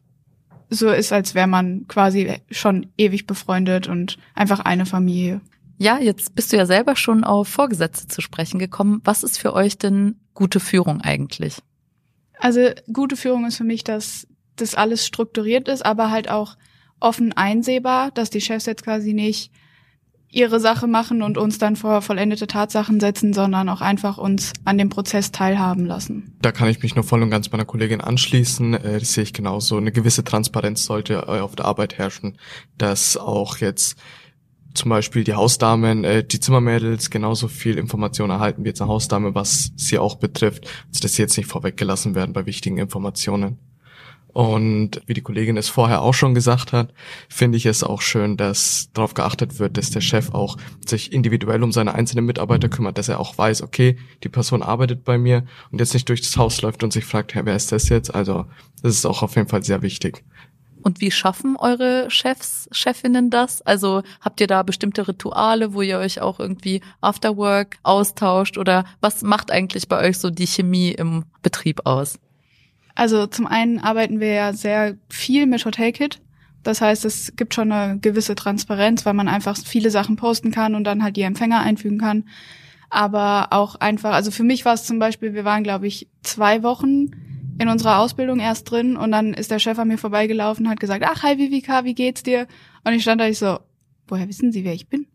so 0.70 0.90
ist, 0.90 1.12
als 1.12 1.36
wäre 1.36 1.46
man 1.46 1.86
quasi 1.86 2.40
schon 2.50 2.88
ewig 2.98 3.28
befreundet 3.28 3.86
und 3.86 4.18
einfach 4.34 4.58
eine 4.58 4.86
Familie. 4.86 5.40
Ja, 5.78 5.98
jetzt 5.98 6.34
bist 6.34 6.52
du 6.52 6.56
ja 6.56 6.66
selber 6.66 6.96
schon 6.96 7.22
auf 7.22 7.46
Vorgesetzte 7.46 8.08
zu 8.08 8.20
sprechen 8.20 8.58
gekommen. 8.58 9.00
Was 9.04 9.22
ist 9.22 9.38
für 9.38 9.52
euch 9.52 9.78
denn 9.78 10.16
gute 10.34 10.58
Führung 10.58 11.00
eigentlich? 11.00 11.58
Also 12.40 12.70
gute 12.92 13.16
Führung 13.16 13.46
ist 13.46 13.58
für 13.58 13.64
mich, 13.64 13.84
dass 13.84 14.26
das 14.56 14.74
alles 14.74 15.06
strukturiert 15.06 15.68
ist, 15.68 15.86
aber 15.86 16.10
halt 16.10 16.28
auch 16.28 16.56
offen 16.98 17.32
einsehbar, 17.32 18.10
dass 18.10 18.30
die 18.30 18.40
Chefs 18.40 18.66
jetzt 18.66 18.82
quasi 18.82 19.12
nicht 19.12 19.52
ihre 20.34 20.60
Sache 20.60 20.86
machen 20.86 21.22
und 21.22 21.38
uns 21.38 21.58
dann 21.58 21.76
vor 21.76 22.02
vollendete 22.02 22.46
Tatsachen 22.46 23.00
setzen, 23.00 23.32
sondern 23.32 23.68
auch 23.68 23.80
einfach 23.80 24.18
uns 24.18 24.52
an 24.64 24.78
dem 24.78 24.88
Prozess 24.88 25.32
teilhaben 25.32 25.86
lassen. 25.86 26.36
Da 26.42 26.52
kann 26.52 26.68
ich 26.68 26.82
mich 26.82 26.94
nur 26.94 27.04
voll 27.04 27.22
und 27.22 27.30
ganz 27.30 27.50
meiner 27.52 27.64
Kollegin 27.64 28.00
anschließen. 28.00 28.74
Äh, 28.74 28.98
das 28.98 29.14
sehe 29.14 29.24
ich 29.24 29.32
genauso. 29.32 29.76
Eine 29.76 29.92
gewisse 29.92 30.24
Transparenz 30.24 30.84
sollte 30.84 31.14
äh, 31.14 31.40
auf 31.40 31.56
der 31.56 31.66
Arbeit 31.66 31.98
herrschen, 31.98 32.38
dass 32.76 33.16
auch 33.16 33.58
jetzt 33.58 33.96
zum 34.74 34.90
Beispiel 34.90 35.22
die 35.24 35.34
Hausdamen, 35.34 36.04
äh, 36.04 36.24
die 36.24 36.40
Zimmermädels 36.40 37.10
genauso 37.10 37.48
viel 37.48 37.78
Information 37.78 38.30
erhalten 38.30 38.64
wie 38.64 38.68
jetzt 38.68 38.82
eine 38.82 38.90
Hausdame, 38.90 39.34
was 39.34 39.72
sie 39.76 39.98
auch 39.98 40.16
betrifft, 40.16 40.66
also 40.88 41.00
dass 41.00 41.14
sie 41.14 41.22
jetzt 41.22 41.36
nicht 41.36 41.48
vorweggelassen 41.48 42.14
werden 42.14 42.32
bei 42.32 42.44
wichtigen 42.44 42.78
Informationen. 42.78 43.58
Und 44.34 45.00
wie 45.06 45.14
die 45.14 45.20
Kollegin 45.20 45.56
es 45.56 45.68
vorher 45.68 46.02
auch 46.02 46.12
schon 46.12 46.34
gesagt 46.34 46.72
hat, 46.72 46.92
finde 47.28 47.56
ich 47.56 47.66
es 47.66 47.84
auch 47.84 48.02
schön, 48.02 48.36
dass 48.36 48.90
darauf 48.92 49.14
geachtet 49.14 49.60
wird, 49.60 49.76
dass 49.76 49.90
der 49.90 50.00
Chef 50.00 50.34
auch 50.34 50.56
sich 50.84 51.12
individuell 51.12 51.62
um 51.62 51.70
seine 51.70 51.94
einzelnen 51.94 52.26
Mitarbeiter 52.26 52.68
kümmert, 52.68 52.98
dass 52.98 53.08
er 53.08 53.20
auch 53.20 53.38
weiß, 53.38 53.62
okay, 53.62 53.96
die 54.24 54.28
Person 54.28 54.64
arbeitet 54.64 55.04
bei 55.04 55.18
mir 55.18 55.44
und 55.70 55.78
jetzt 55.78 55.94
nicht 55.94 56.08
durch 56.08 56.20
das 56.20 56.36
Haus 56.36 56.60
läuft 56.62 56.82
und 56.82 56.92
sich 56.92 57.04
fragt, 57.04 57.32
wer 57.36 57.54
ist 57.54 57.70
das 57.70 57.88
jetzt? 57.88 58.12
Also 58.12 58.46
das 58.82 58.96
ist 58.96 59.06
auch 59.06 59.22
auf 59.22 59.36
jeden 59.36 59.48
Fall 59.48 59.62
sehr 59.62 59.82
wichtig. 59.82 60.24
Und 60.82 61.00
wie 61.00 61.12
schaffen 61.12 61.56
eure 61.56 62.10
Chefs, 62.10 62.68
Chefinnen 62.72 63.30
das? 63.30 63.62
Also 63.62 64.02
habt 64.20 64.40
ihr 64.40 64.48
da 64.48 64.64
bestimmte 64.64 65.06
Rituale, 65.06 65.74
wo 65.74 65.80
ihr 65.80 65.98
euch 65.98 66.20
auch 66.20 66.40
irgendwie 66.40 66.80
after 67.00 67.36
work 67.36 67.78
austauscht 67.84 68.58
oder 68.58 68.84
was 69.00 69.22
macht 69.22 69.52
eigentlich 69.52 69.86
bei 69.88 70.06
euch 70.06 70.18
so 70.18 70.28
die 70.28 70.48
Chemie 70.48 70.90
im 70.90 71.24
Betrieb 71.40 71.86
aus? 71.86 72.18
Also 72.94 73.26
zum 73.26 73.46
einen 73.46 73.80
arbeiten 73.80 74.20
wir 74.20 74.32
ja 74.32 74.52
sehr 74.52 74.96
viel 75.08 75.46
mit 75.46 75.64
Hotelkit. 75.64 76.20
Das 76.62 76.80
heißt, 76.80 77.04
es 77.04 77.34
gibt 77.36 77.54
schon 77.54 77.70
eine 77.70 77.98
gewisse 77.98 78.34
Transparenz, 78.34 79.04
weil 79.04 79.14
man 79.14 79.28
einfach 79.28 79.56
viele 79.56 79.90
Sachen 79.90 80.16
posten 80.16 80.50
kann 80.50 80.74
und 80.74 80.84
dann 80.84 81.02
halt 81.02 81.16
die 81.16 81.22
Empfänger 81.22 81.60
einfügen 81.60 81.98
kann. 81.98 82.24
Aber 82.88 83.48
auch 83.50 83.74
einfach, 83.76 84.12
also 84.12 84.30
für 84.30 84.44
mich 84.44 84.64
war 84.64 84.74
es 84.74 84.84
zum 84.84 84.98
Beispiel, 84.98 85.34
wir 85.34 85.44
waren, 85.44 85.64
glaube 85.64 85.86
ich, 85.86 86.08
zwei 86.22 86.62
Wochen 86.62 87.10
in 87.58 87.68
unserer 87.68 87.98
Ausbildung 87.98 88.40
erst 88.40 88.70
drin 88.70 88.96
und 88.96 89.12
dann 89.12 89.34
ist 89.34 89.50
der 89.50 89.58
Chef 89.58 89.78
an 89.78 89.88
mir 89.88 89.98
vorbeigelaufen 89.98 90.68
hat 90.68 90.80
gesagt, 90.80 91.04
ach, 91.06 91.22
hi 91.22 91.38
Vivika, 91.38 91.84
wie 91.84 91.94
geht's 91.94 92.22
dir? 92.22 92.46
Und 92.82 92.94
ich 92.94 93.02
stand 93.02 93.20
da 93.20 93.28
ich 93.28 93.38
so, 93.38 93.58
woher 94.08 94.28
wissen 94.28 94.50
Sie, 94.52 94.64
wer 94.64 94.74
ich 94.74 94.88
bin? 94.88 95.06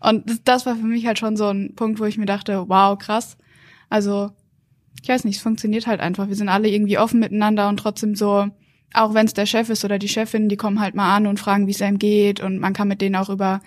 Und 0.00 0.46
das 0.46 0.66
war 0.66 0.76
für 0.76 0.86
mich 0.86 1.06
halt 1.06 1.18
schon 1.18 1.36
so 1.36 1.48
ein 1.48 1.74
Punkt, 1.74 1.98
wo 1.98 2.04
ich 2.04 2.18
mir 2.18 2.26
dachte, 2.26 2.68
wow, 2.68 2.98
krass. 2.98 3.36
Also 3.88 4.30
ich 5.02 5.08
weiß 5.08 5.24
nicht, 5.24 5.36
es 5.36 5.42
funktioniert 5.42 5.86
halt 5.86 6.00
einfach. 6.00 6.28
Wir 6.28 6.36
sind 6.36 6.48
alle 6.48 6.68
irgendwie 6.68 6.98
offen 6.98 7.20
miteinander 7.20 7.68
und 7.68 7.78
trotzdem 7.78 8.14
so, 8.14 8.46
auch 8.94 9.14
wenn 9.14 9.26
es 9.26 9.34
der 9.34 9.46
Chef 9.46 9.68
ist 9.70 9.84
oder 9.84 9.98
die 9.98 10.08
Chefin, 10.08 10.48
die 10.48 10.56
kommen 10.56 10.80
halt 10.80 10.94
mal 10.94 11.14
an 11.14 11.26
und 11.26 11.40
fragen, 11.40 11.66
wie 11.66 11.72
es 11.72 11.82
einem 11.82 11.98
geht 11.98 12.40
und 12.40 12.58
man 12.58 12.72
kann 12.72 12.88
mit 12.88 13.00
denen 13.00 13.16
auch 13.16 13.28
über 13.28 13.60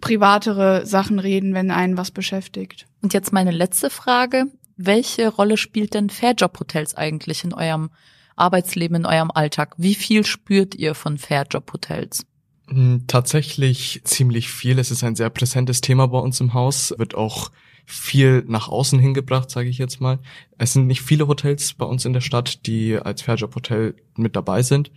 privatere 0.00 0.86
Sachen 0.86 1.18
reden, 1.18 1.54
wenn 1.54 1.70
einen 1.70 1.96
was 1.96 2.10
beschäftigt. 2.10 2.86
Und 3.02 3.14
jetzt 3.14 3.32
meine 3.32 3.50
letzte 3.50 3.90
Frage. 3.90 4.46
Welche 4.76 5.28
Rolle 5.28 5.56
spielt 5.56 5.94
denn 5.94 6.10
Fairjob 6.10 6.60
Hotels 6.60 6.94
eigentlich 6.94 7.44
in 7.44 7.54
eurem 7.54 7.90
Arbeitsleben, 8.36 8.96
in 8.96 9.06
eurem 9.06 9.30
Alltag? 9.30 9.74
Wie 9.78 9.94
viel 9.94 10.26
spürt 10.26 10.74
ihr 10.74 10.94
von 10.94 11.16
Fairjob 11.16 11.72
Hotels? 11.72 12.26
Hm, 12.68 13.04
tatsächlich 13.06 14.02
ziemlich 14.04 14.50
viel. 14.50 14.78
Es 14.78 14.90
ist 14.90 15.02
ein 15.02 15.16
sehr 15.16 15.30
präsentes 15.30 15.80
Thema 15.80 16.08
bei 16.08 16.18
uns 16.18 16.40
im 16.40 16.52
Haus, 16.52 16.94
wird 16.98 17.14
auch 17.14 17.50
viel 17.86 18.44
nach 18.48 18.68
außen 18.68 18.98
hingebracht, 18.98 19.48
sage 19.48 19.68
ich 19.68 19.78
jetzt 19.78 20.00
mal. 20.00 20.18
Es 20.58 20.72
sind 20.72 20.88
nicht 20.88 21.02
viele 21.02 21.28
Hotels 21.28 21.74
bei 21.74 21.86
uns 21.86 22.04
in 22.04 22.12
der 22.12 22.20
Stadt, 22.20 22.66
die 22.66 22.98
als 22.98 23.22
Fairjob 23.22 23.54
Hotel 23.54 23.94
mit 24.16 24.34
dabei 24.34 24.62
sind. 24.62 24.90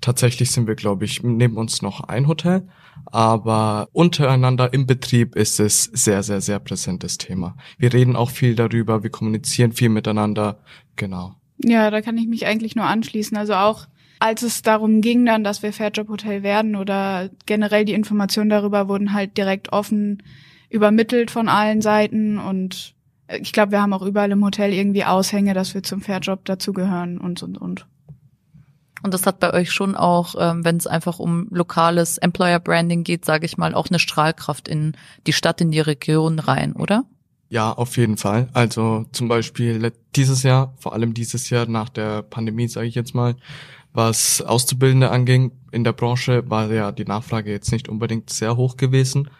Tatsächlich 0.00 0.50
sind 0.50 0.66
wir, 0.66 0.74
glaube 0.74 1.04
ich, 1.04 1.22
neben 1.22 1.56
uns 1.56 1.80
noch 1.80 2.00
ein 2.00 2.26
Hotel, 2.26 2.68
aber 3.06 3.88
untereinander 3.92 4.74
im 4.74 4.86
Betrieb 4.86 5.36
ist 5.36 5.58
es 5.58 5.84
sehr, 5.84 6.22
sehr, 6.22 6.40
sehr 6.40 6.58
präsentes 6.58 7.16
Thema. 7.16 7.56
Wir 7.78 7.92
reden 7.92 8.14
auch 8.14 8.30
viel 8.30 8.54
darüber, 8.54 9.02
wir 9.02 9.10
kommunizieren 9.10 9.72
viel 9.72 9.88
miteinander, 9.88 10.58
genau. 10.96 11.36
Ja, 11.58 11.90
da 11.90 12.02
kann 12.02 12.18
ich 12.18 12.26
mich 12.26 12.44
eigentlich 12.44 12.76
nur 12.76 12.84
anschließen. 12.84 13.36
Also 13.36 13.54
auch 13.54 13.86
als 14.18 14.42
es 14.42 14.62
darum 14.62 15.00
ging 15.00 15.24
dann, 15.24 15.44
dass 15.44 15.62
wir 15.62 15.72
Fairjob 15.72 16.08
Hotel 16.08 16.42
werden 16.42 16.76
oder 16.76 17.30
generell 17.46 17.84
die 17.84 17.94
Informationen 17.94 18.50
darüber 18.50 18.88
wurden 18.88 19.12
halt 19.12 19.36
direkt 19.38 19.72
offen 19.72 20.22
übermittelt 20.68 21.30
von 21.30 21.48
allen 21.48 21.80
Seiten 21.80 22.38
und 22.38 22.94
ich 23.28 23.52
glaube, 23.52 23.72
wir 23.72 23.82
haben 23.82 23.92
auch 23.92 24.02
überall 24.02 24.30
im 24.30 24.44
Hotel 24.44 24.72
irgendwie 24.72 25.04
Aushänge, 25.04 25.52
dass 25.54 25.74
wir 25.74 25.82
zum 25.82 26.00
Fairjob 26.00 26.44
dazugehören 26.44 27.18
und 27.18 27.42
und 27.42 27.58
und. 27.58 27.86
Und 29.02 29.14
das 29.14 29.26
hat 29.26 29.40
bei 29.40 29.52
euch 29.52 29.70
schon 29.70 29.94
auch, 29.94 30.34
ähm, 30.38 30.64
wenn 30.64 30.76
es 30.76 30.86
einfach 30.86 31.18
um 31.18 31.48
lokales 31.50 32.18
Employer 32.18 32.58
Branding 32.60 33.04
geht, 33.04 33.24
sage 33.24 33.46
ich 33.46 33.58
mal, 33.58 33.74
auch 33.74 33.88
eine 33.88 33.98
Strahlkraft 33.98 34.68
in 34.68 34.96
die 35.26 35.32
Stadt, 35.32 35.60
in 35.60 35.70
die 35.70 35.80
Region 35.80 36.38
rein, 36.38 36.72
oder? 36.72 37.04
Ja, 37.48 37.72
auf 37.72 37.96
jeden 37.96 38.16
Fall. 38.16 38.48
Also 38.52 39.04
zum 39.12 39.28
Beispiel 39.28 39.92
dieses 40.16 40.42
Jahr, 40.42 40.74
vor 40.78 40.92
allem 40.92 41.14
dieses 41.14 41.50
Jahr 41.50 41.66
nach 41.66 41.88
der 41.88 42.22
Pandemie, 42.22 42.68
sage 42.68 42.88
ich 42.88 42.94
jetzt 42.94 43.14
mal, 43.14 43.36
was 43.92 44.42
Auszubildende 44.42 45.10
anging 45.10 45.52
in 45.72 45.84
der 45.84 45.92
Branche, 45.92 46.48
war 46.50 46.72
ja 46.72 46.90
die 46.90 47.04
Nachfrage 47.04 47.50
jetzt 47.50 47.70
nicht 47.72 47.88
unbedingt 47.88 48.30
sehr 48.30 48.56
hoch 48.56 48.76
gewesen. 48.76 49.30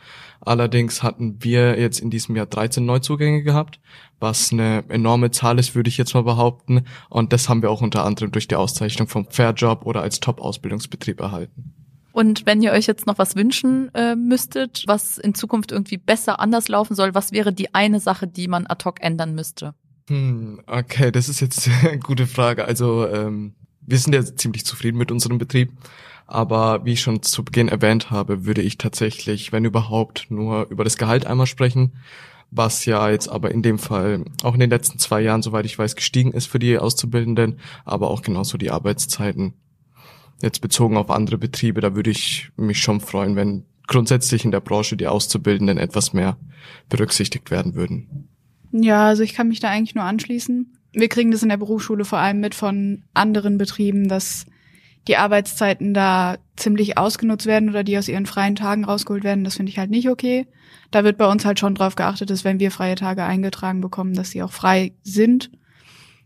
Allerdings 0.40 1.02
hatten 1.02 1.42
wir 1.42 1.78
jetzt 1.78 2.00
in 2.00 2.10
diesem 2.10 2.36
Jahr 2.36 2.46
13 2.46 2.84
Neuzugänge 2.84 3.42
gehabt, 3.42 3.80
was 4.20 4.52
eine 4.52 4.84
enorme 4.88 5.30
Zahl 5.30 5.58
ist, 5.58 5.74
würde 5.74 5.88
ich 5.88 5.98
jetzt 5.98 6.14
mal 6.14 6.22
behaupten. 6.22 6.84
Und 7.08 7.32
das 7.32 7.48
haben 7.48 7.62
wir 7.62 7.70
auch 7.70 7.82
unter 7.82 8.04
anderem 8.04 8.32
durch 8.32 8.48
die 8.48 8.56
Auszeichnung 8.56 9.08
vom 9.08 9.26
Fairjob 9.30 9.84
oder 9.84 10.02
als 10.02 10.20
Top-Ausbildungsbetrieb 10.20 11.20
erhalten. 11.20 11.74
Und 12.12 12.46
wenn 12.46 12.62
ihr 12.62 12.72
euch 12.72 12.86
jetzt 12.86 13.06
noch 13.06 13.18
was 13.18 13.36
wünschen 13.36 13.94
äh, 13.94 14.16
müsstet, 14.16 14.84
was 14.86 15.18
in 15.18 15.34
Zukunft 15.34 15.70
irgendwie 15.70 15.98
besser 15.98 16.40
anders 16.40 16.68
laufen 16.68 16.94
soll, 16.94 17.14
was 17.14 17.30
wäre 17.30 17.52
die 17.52 17.74
eine 17.74 18.00
Sache, 18.00 18.26
die 18.26 18.48
man 18.48 18.66
ad 18.66 18.84
hoc 18.86 19.02
ändern 19.02 19.34
müsste? 19.34 19.74
Hm, 20.08 20.60
okay, 20.66 21.12
das 21.12 21.28
ist 21.28 21.40
jetzt 21.40 21.68
eine 21.82 21.98
gute 21.98 22.26
Frage. 22.26 22.64
Also 22.64 23.06
ähm, 23.06 23.54
wir 23.82 23.98
sind 23.98 24.14
ja 24.14 24.24
ziemlich 24.24 24.64
zufrieden 24.64 24.96
mit 24.96 25.10
unserem 25.10 25.36
Betrieb. 25.36 25.72
Aber 26.26 26.84
wie 26.84 26.94
ich 26.94 27.00
schon 27.00 27.22
zu 27.22 27.44
Beginn 27.44 27.68
erwähnt 27.68 28.10
habe, 28.10 28.44
würde 28.44 28.62
ich 28.62 28.78
tatsächlich, 28.78 29.52
wenn 29.52 29.64
überhaupt, 29.64 30.26
nur 30.28 30.66
über 30.70 30.84
das 30.84 30.96
Gehalt 30.96 31.26
einmal 31.26 31.46
sprechen, 31.46 31.92
was 32.50 32.84
ja 32.84 33.10
jetzt 33.10 33.28
aber 33.28 33.50
in 33.50 33.62
dem 33.62 33.78
Fall 33.78 34.24
auch 34.42 34.54
in 34.54 34.60
den 34.60 34.70
letzten 34.70 34.98
zwei 34.98 35.20
Jahren, 35.20 35.42
soweit 35.42 35.66
ich 35.66 35.78
weiß, 35.78 35.94
gestiegen 35.96 36.32
ist 36.32 36.46
für 36.46 36.58
die 36.58 36.78
Auszubildenden, 36.78 37.58
aber 37.84 38.10
auch 38.10 38.22
genauso 38.22 38.58
die 38.58 38.70
Arbeitszeiten. 38.70 39.54
Jetzt 40.42 40.60
bezogen 40.60 40.96
auf 40.96 41.10
andere 41.10 41.38
Betriebe, 41.38 41.80
da 41.80 41.94
würde 41.94 42.10
ich 42.10 42.50
mich 42.56 42.80
schon 42.80 43.00
freuen, 43.00 43.36
wenn 43.36 43.64
grundsätzlich 43.86 44.44
in 44.44 44.50
der 44.50 44.60
Branche 44.60 44.96
die 44.96 45.06
Auszubildenden 45.06 45.78
etwas 45.78 46.12
mehr 46.12 46.36
berücksichtigt 46.88 47.50
werden 47.50 47.74
würden. 47.74 48.28
Ja, 48.72 49.06
also 49.06 49.22
ich 49.22 49.34
kann 49.34 49.48
mich 49.48 49.60
da 49.60 49.68
eigentlich 49.68 49.94
nur 49.94 50.04
anschließen. 50.04 50.76
Wir 50.92 51.08
kriegen 51.08 51.30
das 51.30 51.42
in 51.42 51.48
der 51.48 51.56
Berufsschule 51.56 52.04
vor 52.04 52.18
allem 52.18 52.40
mit 52.40 52.54
von 52.54 53.04
anderen 53.14 53.58
Betrieben, 53.58 54.08
dass 54.08 54.46
die 55.08 55.16
Arbeitszeiten 55.16 55.94
da 55.94 56.36
ziemlich 56.56 56.98
ausgenutzt 56.98 57.46
werden 57.46 57.68
oder 57.68 57.84
die 57.84 57.96
aus 57.98 58.08
ihren 58.08 58.26
freien 58.26 58.56
Tagen 58.56 58.84
rausgeholt 58.84 59.24
werden, 59.24 59.44
das 59.44 59.56
finde 59.56 59.70
ich 59.70 59.78
halt 59.78 59.90
nicht 59.90 60.08
okay. 60.08 60.46
Da 60.90 61.04
wird 61.04 61.18
bei 61.18 61.26
uns 61.26 61.44
halt 61.44 61.60
schon 61.60 61.74
drauf 61.74 61.94
geachtet, 61.94 62.30
dass 62.30 62.44
wenn 62.44 62.60
wir 62.60 62.70
freie 62.70 62.94
Tage 62.96 63.24
eingetragen 63.24 63.80
bekommen, 63.80 64.14
dass 64.14 64.30
sie 64.30 64.42
auch 64.42 64.52
frei 64.52 64.92
sind. 65.02 65.50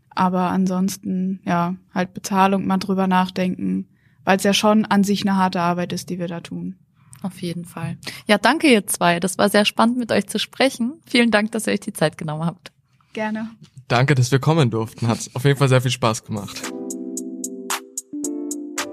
Aber 0.09 0.49
ansonsten, 0.49 1.41
ja, 1.45 1.75
halt 1.93 2.13
Bezahlung, 2.13 2.65
mal 2.65 2.77
drüber 2.77 3.07
nachdenken, 3.07 3.87
weil 4.25 4.37
es 4.37 4.43
ja 4.43 4.53
schon 4.53 4.85
an 4.85 5.03
sich 5.03 5.21
eine 5.21 5.37
harte 5.37 5.61
Arbeit 5.61 5.93
ist, 5.93 6.09
die 6.09 6.19
wir 6.19 6.27
da 6.27 6.41
tun. 6.41 6.75
Auf 7.21 7.41
jeden 7.41 7.65
Fall. 7.65 7.97
Ja, 8.27 8.37
danke 8.37 8.67
ihr 8.67 8.87
zwei. 8.87 9.19
Das 9.19 9.37
war 9.37 9.49
sehr 9.49 9.65
spannend 9.65 9.97
mit 9.97 10.11
euch 10.11 10.27
zu 10.27 10.39
sprechen. 10.39 10.93
Vielen 11.05 11.29
Dank, 11.29 11.51
dass 11.51 11.67
ihr 11.67 11.73
euch 11.73 11.79
die 11.79 11.93
Zeit 11.93 12.17
genommen 12.17 12.45
habt. 12.45 12.71
Gerne. 13.13 13.51
Danke, 13.87 14.15
dass 14.15 14.31
wir 14.31 14.39
kommen 14.39 14.71
durften. 14.71 15.07
Hat 15.07 15.29
auf 15.33 15.43
jeden 15.45 15.57
Fall 15.57 15.69
sehr 15.69 15.81
viel 15.81 15.91
Spaß 15.91 16.23
gemacht. 16.23 16.71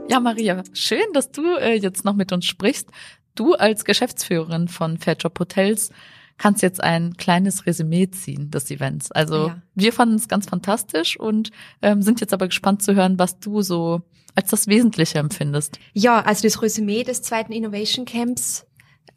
Ja, 0.08 0.20
Maria, 0.20 0.62
schön, 0.72 1.04
dass 1.12 1.30
du 1.30 1.42
äh, 1.56 1.74
jetzt 1.74 2.04
noch 2.04 2.14
mit 2.14 2.32
uns 2.32 2.46
sprichst. 2.46 2.88
Du 3.34 3.54
als 3.54 3.84
Geschäftsführerin 3.84 4.68
von 4.68 4.98
Fairjob 4.98 5.38
Hotels 5.38 5.90
kannst 6.38 6.62
jetzt 6.62 6.82
ein 6.82 7.14
kleines 7.16 7.66
Resümee 7.66 8.08
ziehen 8.10 8.50
des 8.50 8.70
Events. 8.70 9.10
Also 9.12 9.48
Ja. 9.48 9.62
wir 9.74 9.92
fanden 9.92 10.14
es 10.14 10.28
ganz 10.28 10.46
fantastisch 10.48 11.18
und 11.18 11.50
ähm, 11.82 12.00
sind 12.02 12.20
jetzt 12.20 12.32
aber 12.32 12.46
gespannt 12.46 12.82
zu 12.82 12.94
hören, 12.94 13.18
was 13.18 13.38
du 13.40 13.60
so 13.62 14.02
als 14.34 14.50
das 14.50 14.66
Wesentliche 14.68 15.18
empfindest. 15.18 15.78
Ja, 15.94 16.20
also 16.20 16.44
das 16.44 16.62
Resümee 16.62 17.02
des 17.02 17.22
zweiten 17.22 17.52
Innovation 17.52 18.04
Camps 18.04 18.66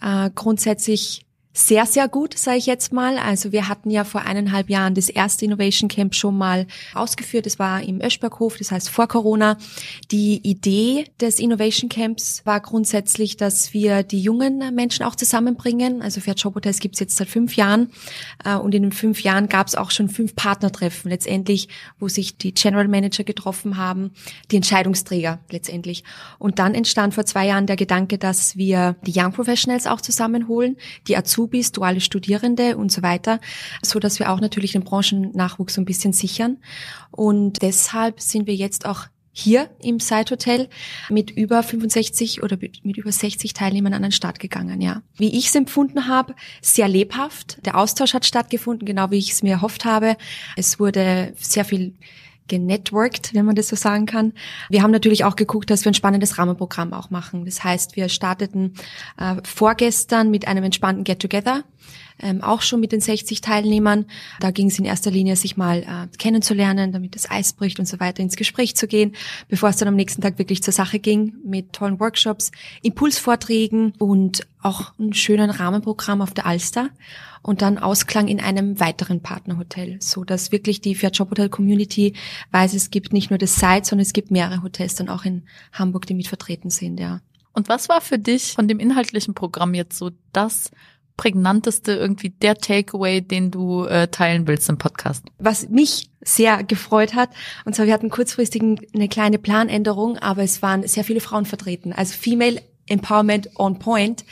äh, 0.01 0.31
grundsätzlich 0.33 1.25
sehr, 1.53 1.85
sehr 1.85 2.07
gut, 2.07 2.37
sage 2.37 2.57
ich 2.57 2.65
jetzt 2.65 2.93
mal. 2.93 3.17
Also 3.17 3.51
wir 3.51 3.67
hatten 3.67 3.89
ja 3.89 4.03
vor 4.03 4.21
eineinhalb 4.21 4.69
Jahren 4.69 4.95
das 4.95 5.09
erste 5.09 5.45
Innovation 5.45 5.89
Camp 5.89 6.15
schon 6.15 6.37
mal 6.37 6.65
ausgeführt. 6.93 7.45
Das 7.45 7.59
war 7.59 7.81
im 7.83 8.01
Öschberghof, 8.01 8.57
das 8.57 8.71
heißt 8.71 8.89
vor 8.89 9.07
Corona. 9.07 9.57
Die 10.11 10.39
Idee 10.47 11.05
des 11.19 11.39
Innovation 11.39 11.89
Camps 11.89 12.45
war 12.45 12.61
grundsätzlich, 12.61 13.35
dass 13.35 13.73
wir 13.73 14.03
die 14.03 14.21
jungen 14.21 14.73
Menschen 14.73 15.05
auch 15.05 15.15
zusammenbringen. 15.15 16.01
Also 16.01 16.21
Fair 16.21 16.35
Job 16.35 16.55
Hotels 16.55 16.79
gibt 16.79 16.95
es 16.95 16.99
jetzt 17.01 17.17
seit 17.17 17.27
fünf 17.27 17.55
Jahren. 17.55 17.89
Äh, 18.45 18.55
Und 18.55 18.73
in 18.73 18.83
den 18.83 18.91
fünf 18.91 19.21
Jahren 19.21 19.49
gab 19.49 19.67
es 19.67 19.75
auch 19.75 19.91
schon 19.91 20.07
fünf 20.07 20.35
Partnertreffen 20.35 21.11
letztendlich, 21.11 21.67
wo 21.99 22.07
sich 22.07 22.37
die 22.37 22.53
General 22.53 22.87
Manager 22.87 23.23
getroffen 23.23 23.75
haben, 23.75 24.11
die 24.51 24.55
Entscheidungsträger 24.55 25.39
letztendlich. 25.49 26.03
Und 26.39 26.59
dann 26.59 26.75
entstand 26.75 27.13
vor 27.13 27.25
zwei 27.25 27.47
Jahren 27.47 27.67
der 27.67 27.75
Gedanke, 27.75 28.17
dass 28.17 28.55
wir 28.55 28.95
die 29.05 29.13
Young 29.13 29.33
Professionals 29.33 29.87
auch 29.87 29.99
zusammenholen, 29.99 30.77
die 31.07 31.17
Azubis, 31.41 31.71
duale 31.71 32.01
Studierende 32.01 32.77
und 32.77 32.91
so 32.91 33.01
weiter, 33.01 33.39
so 33.81 33.99
dass 33.99 34.19
wir 34.19 34.31
auch 34.31 34.39
natürlich 34.39 34.73
den 34.73 34.83
Branchennachwuchs 34.83 35.73
so 35.73 35.81
ein 35.81 35.85
bisschen 35.85 36.13
sichern. 36.13 36.57
Und 37.09 37.61
deshalb 37.61 38.19
sind 38.21 38.45
wir 38.47 38.55
jetzt 38.55 38.85
auch 38.85 39.07
hier 39.33 39.69
im 39.81 39.99
Side 39.99 40.29
Hotel 40.29 40.67
mit 41.09 41.31
über 41.31 41.63
65 41.63 42.43
oder 42.43 42.57
mit 42.83 42.97
über 42.97 43.11
60 43.11 43.53
Teilnehmern 43.53 43.93
an 43.93 44.01
den 44.01 44.11
Start 44.11 44.39
gegangen, 44.39 44.81
ja. 44.81 45.01
Wie 45.15 45.37
ich 45.37 45.47
es 45.47 45.55
empfunden 45.55 46.07
habe, 46.07 46.35
sehr 46.61 46.89
lebhaft. 46.89 47.65
Der 47.65 47.77
Austausch 47.77 48.13
hat 48.13 48.25
stattgefunden, 48.25 48.85
genau 48.85 49.09
wie 49.09 49.17
ich 49.17 49.31
es 49.31 49.41
mir 49.41 49.53
erhofft 49.53 49.85
habe. 49.85 50.17
Es 50.57 50.79
wurde 50.79 51.33
sehr 51.37 51.63
viel 51.65 51.95
genetworked, 52.51 53.33
wenn 53.33 53.45
man 53.45 53.55
das 53.55 53.69
so 53.69 53.77
sagen 53.77 54.05
kann. 54.05 54.33
Wir 54.69 54.83
haben 54.83 54.91
natürlich 54.91 55.23
auch 55.23 55.37
geguckt, 55.37 55.69
dass 55.69 55.85
wir 55.85 55.91
ein 55.91 55.95
spannendes 55.95 56.37
Rahmenprogramm 56.37 56.91
auch 56.91 57.09
machen. 57.09 57.45
Das 57.45 57.63
heißt, 57.63 57.95
wir 57.95 58.09
starteten 58.09 58.73
äh, 59.17 59.35
vorgestern 59.45 60.29
mit 60.29 60.49
einem 60.49 60.65
entspannten 60.65 61.05
Get-Together, 61.05 61.63
ähm, 62.19 62.41
auch 62.41 62.61
schon 62.61 62.79
mit 62.79 62.91
den 62.91 63.01
60 63.01 63.41
Teilnehmern. 63.41 64.05
Da 64.39 64.51
ging 64.51 64.67
es 64.67 64.79
in 64.79 64.85
erster 64.85 65.11
Linie, 65.11 65.35
sich 65.35 65.57
mal 65.57 65.79
äh, 65.79 66.17
kennenzulernen, 66.17 66.91
damit 66.91 67.15
das 67.15 67.29
Eis 67.29 67.53
bricht 67.53 67.79
und 67.79 67.87
so 67.87 67.99
weiter, 67.99 68.21
ins 68.21 68.35
Gespräch 68.35 68.75
zu 68.75 68.87
gehen, 68.87 69.13
bevor 69.47 69.69
es 69.69 69.77
dann 69.77 69.87
am 69.87 69.95
nächsten 69.95 70.21
Tag 70.21 70.37
wirklich 70.39 70.63
zur 70.63 70.73
Sache 70.73 70.99
ging, 70.99 71.33
mit 71.43 71.73
tollen 71.73 71.99
Workshops, 71.99 72.51
Impulsvorträgen 72.81 73.93
und 73.97 74.47
auch 74.61 74.93
einem 74.99 75.13
schönen 75.13 75.49
Rahmenprogramm 75.49 76.21
auf 76.21 76.33
der 76.33 76.45
Alster 76.45 76.89
und 77.41 77.61
dann 77.61 77.77
Ausklang 77.77 78.27
in 78.27 78.39
einem 78.39 78.79
weiteren 78.79 79.21
Partnerhotel, 79.21 79.97
so 79.99 80.23
dass 80.23 80.51
wirklich 80.51 80.81
die 80.81 80.95
Fair 80.95 81.09
Job 81.09 81.31
Hotel 81.31 81.49
Community 81.49 82.13
weiß, 82.51 82.73
es 82.73 82.91
gibt 82.91 83.13
nicht 83.13 83.29
nur 83.31 83.39
das 83.39 83.55
Site, 83.55 83.85
sondern 83.85 84.03
es 84.03 84.13
gibt 84.13 84.31
mehrere 84.31 84.61
Hotels 84.61 84.95
dann 84.95 85.09
auch 85.09 85.25
in 85.25 85.43
Hamburg, 85.73 86.05
die 86.05 86.13
mit 86.13 86.27
vertreten 86.27 86.69
sind, 86.69 86.99
ja. 86.99 87.21
Und 87.53 87.67
was 87.67 87.89
war 87.89 87.99
für 87.99 88.17
dich 88.17 88.53
von 88.53 88.67
dem 88.67 88.79
inhaltlichen 88.79 89.33
Programm 89.33 89.73
jetzt 89.73 89.97
so 89.97 90.11
das 90.31 90.71
prägnanteste, 91.17 91.93
irgendwie 91.93 92.29
der 92.29 92.55
Takeaway, 92.55 93.21
den 93.21 93.51
du 93.51 93.85
äh, 93.85 94.07
teilen 94.07 94.47
willst 94.47 94.69
im 94.69 94.77
Podcast? 94.77 95.25
was 95.37 95.69
mich 95.69 96.09
sehr 96.21 96.63
gefreut 96.63 97.15
hat. 97.15 97.29
Und 97.65 97.75
zwar, 97.75 97.87
wir 97.87 97.93
hatten 97.93 98.09
kurzfristig 98.09 98.61
eine 98.61 99.09
kleine 99.09 99.39
Planänderung, 99.39 100.17
aber 100.17 100.43
es 100.43 100.61
waren 100.61 100.87
sehr 100.87 101.03
viele 101.03 101.19
Frauen 101.19 101.45
vertreten. 101.45 101.93
Also 101.93 102.13
Female 102.13 102.61
Empowerment 102.87 103.49
on 103.57 103.79
Point. 103.79 104.25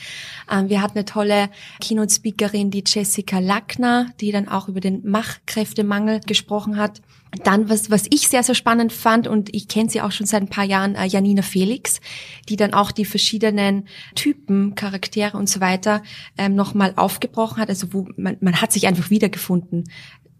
Ähm, 0.51 0.69
wir 0.69 0.81
hatten 0.81 0.97
eine 0.97 1.05
tolle 1.05 1.49
Keynote-Speakerin, 1.81 2.71
die 2.71 2.83
Jessica 2.85 3.39
Lackner, 3.39 4.11
die 4.19 4.31
dann 4.31 4.47
auch 4.47 4.67
über 4.67 4.81
den 4.81 5.07
Machkräftemangel 5.07 6.19
gesprochen 6.21 6.77
hat. 6.77 7.01
Dann, 7.43 7.69
was, 7.69 7.91
was 7.91 8.07
ich 8.09 8.27
sehr, 8.27 8.41
sehr 8.41 8.55
spannend 8.55 8.91
fand, 8.91 9.27
und 9.27 9.53
ich 9.53 9.67
kenne 9.67 9.89
sie 9.89 10.01
auch 10.01 10.11
schon 10.11 10.25
seit 10.25 10.41
ein 10.41 10.49
paar 10.49 10.63
Jahren, 10.63 10.95
äh, 10.95 11.05
Janina 11.05 11.43
Felix, 11.43 12.01
die 12.47 12.55
dann 12.55 12.73
auch 12.73 12.91
die 12.91 13.05
verschiedenen 13.05 13.87
Typen, 14.15 14.73
Charaktere 14.73 15.37
und 15.37 15.47
so 15.47 15.59
weiter 15.59 16.01
ähm, 16.37 16.55
nochmal 16.55 16.93
aufgebrochen 16.95 17.61
hat. 17.61 17.69
Also 17.69 17.93
wo 17.93 18.07
man, 18.17 18.37
man 18.41 18.61
hat 18.61 18.71
sich 18.71 18.87
einfach 18.87 19.11
wiedergefunden. 19.11 19.83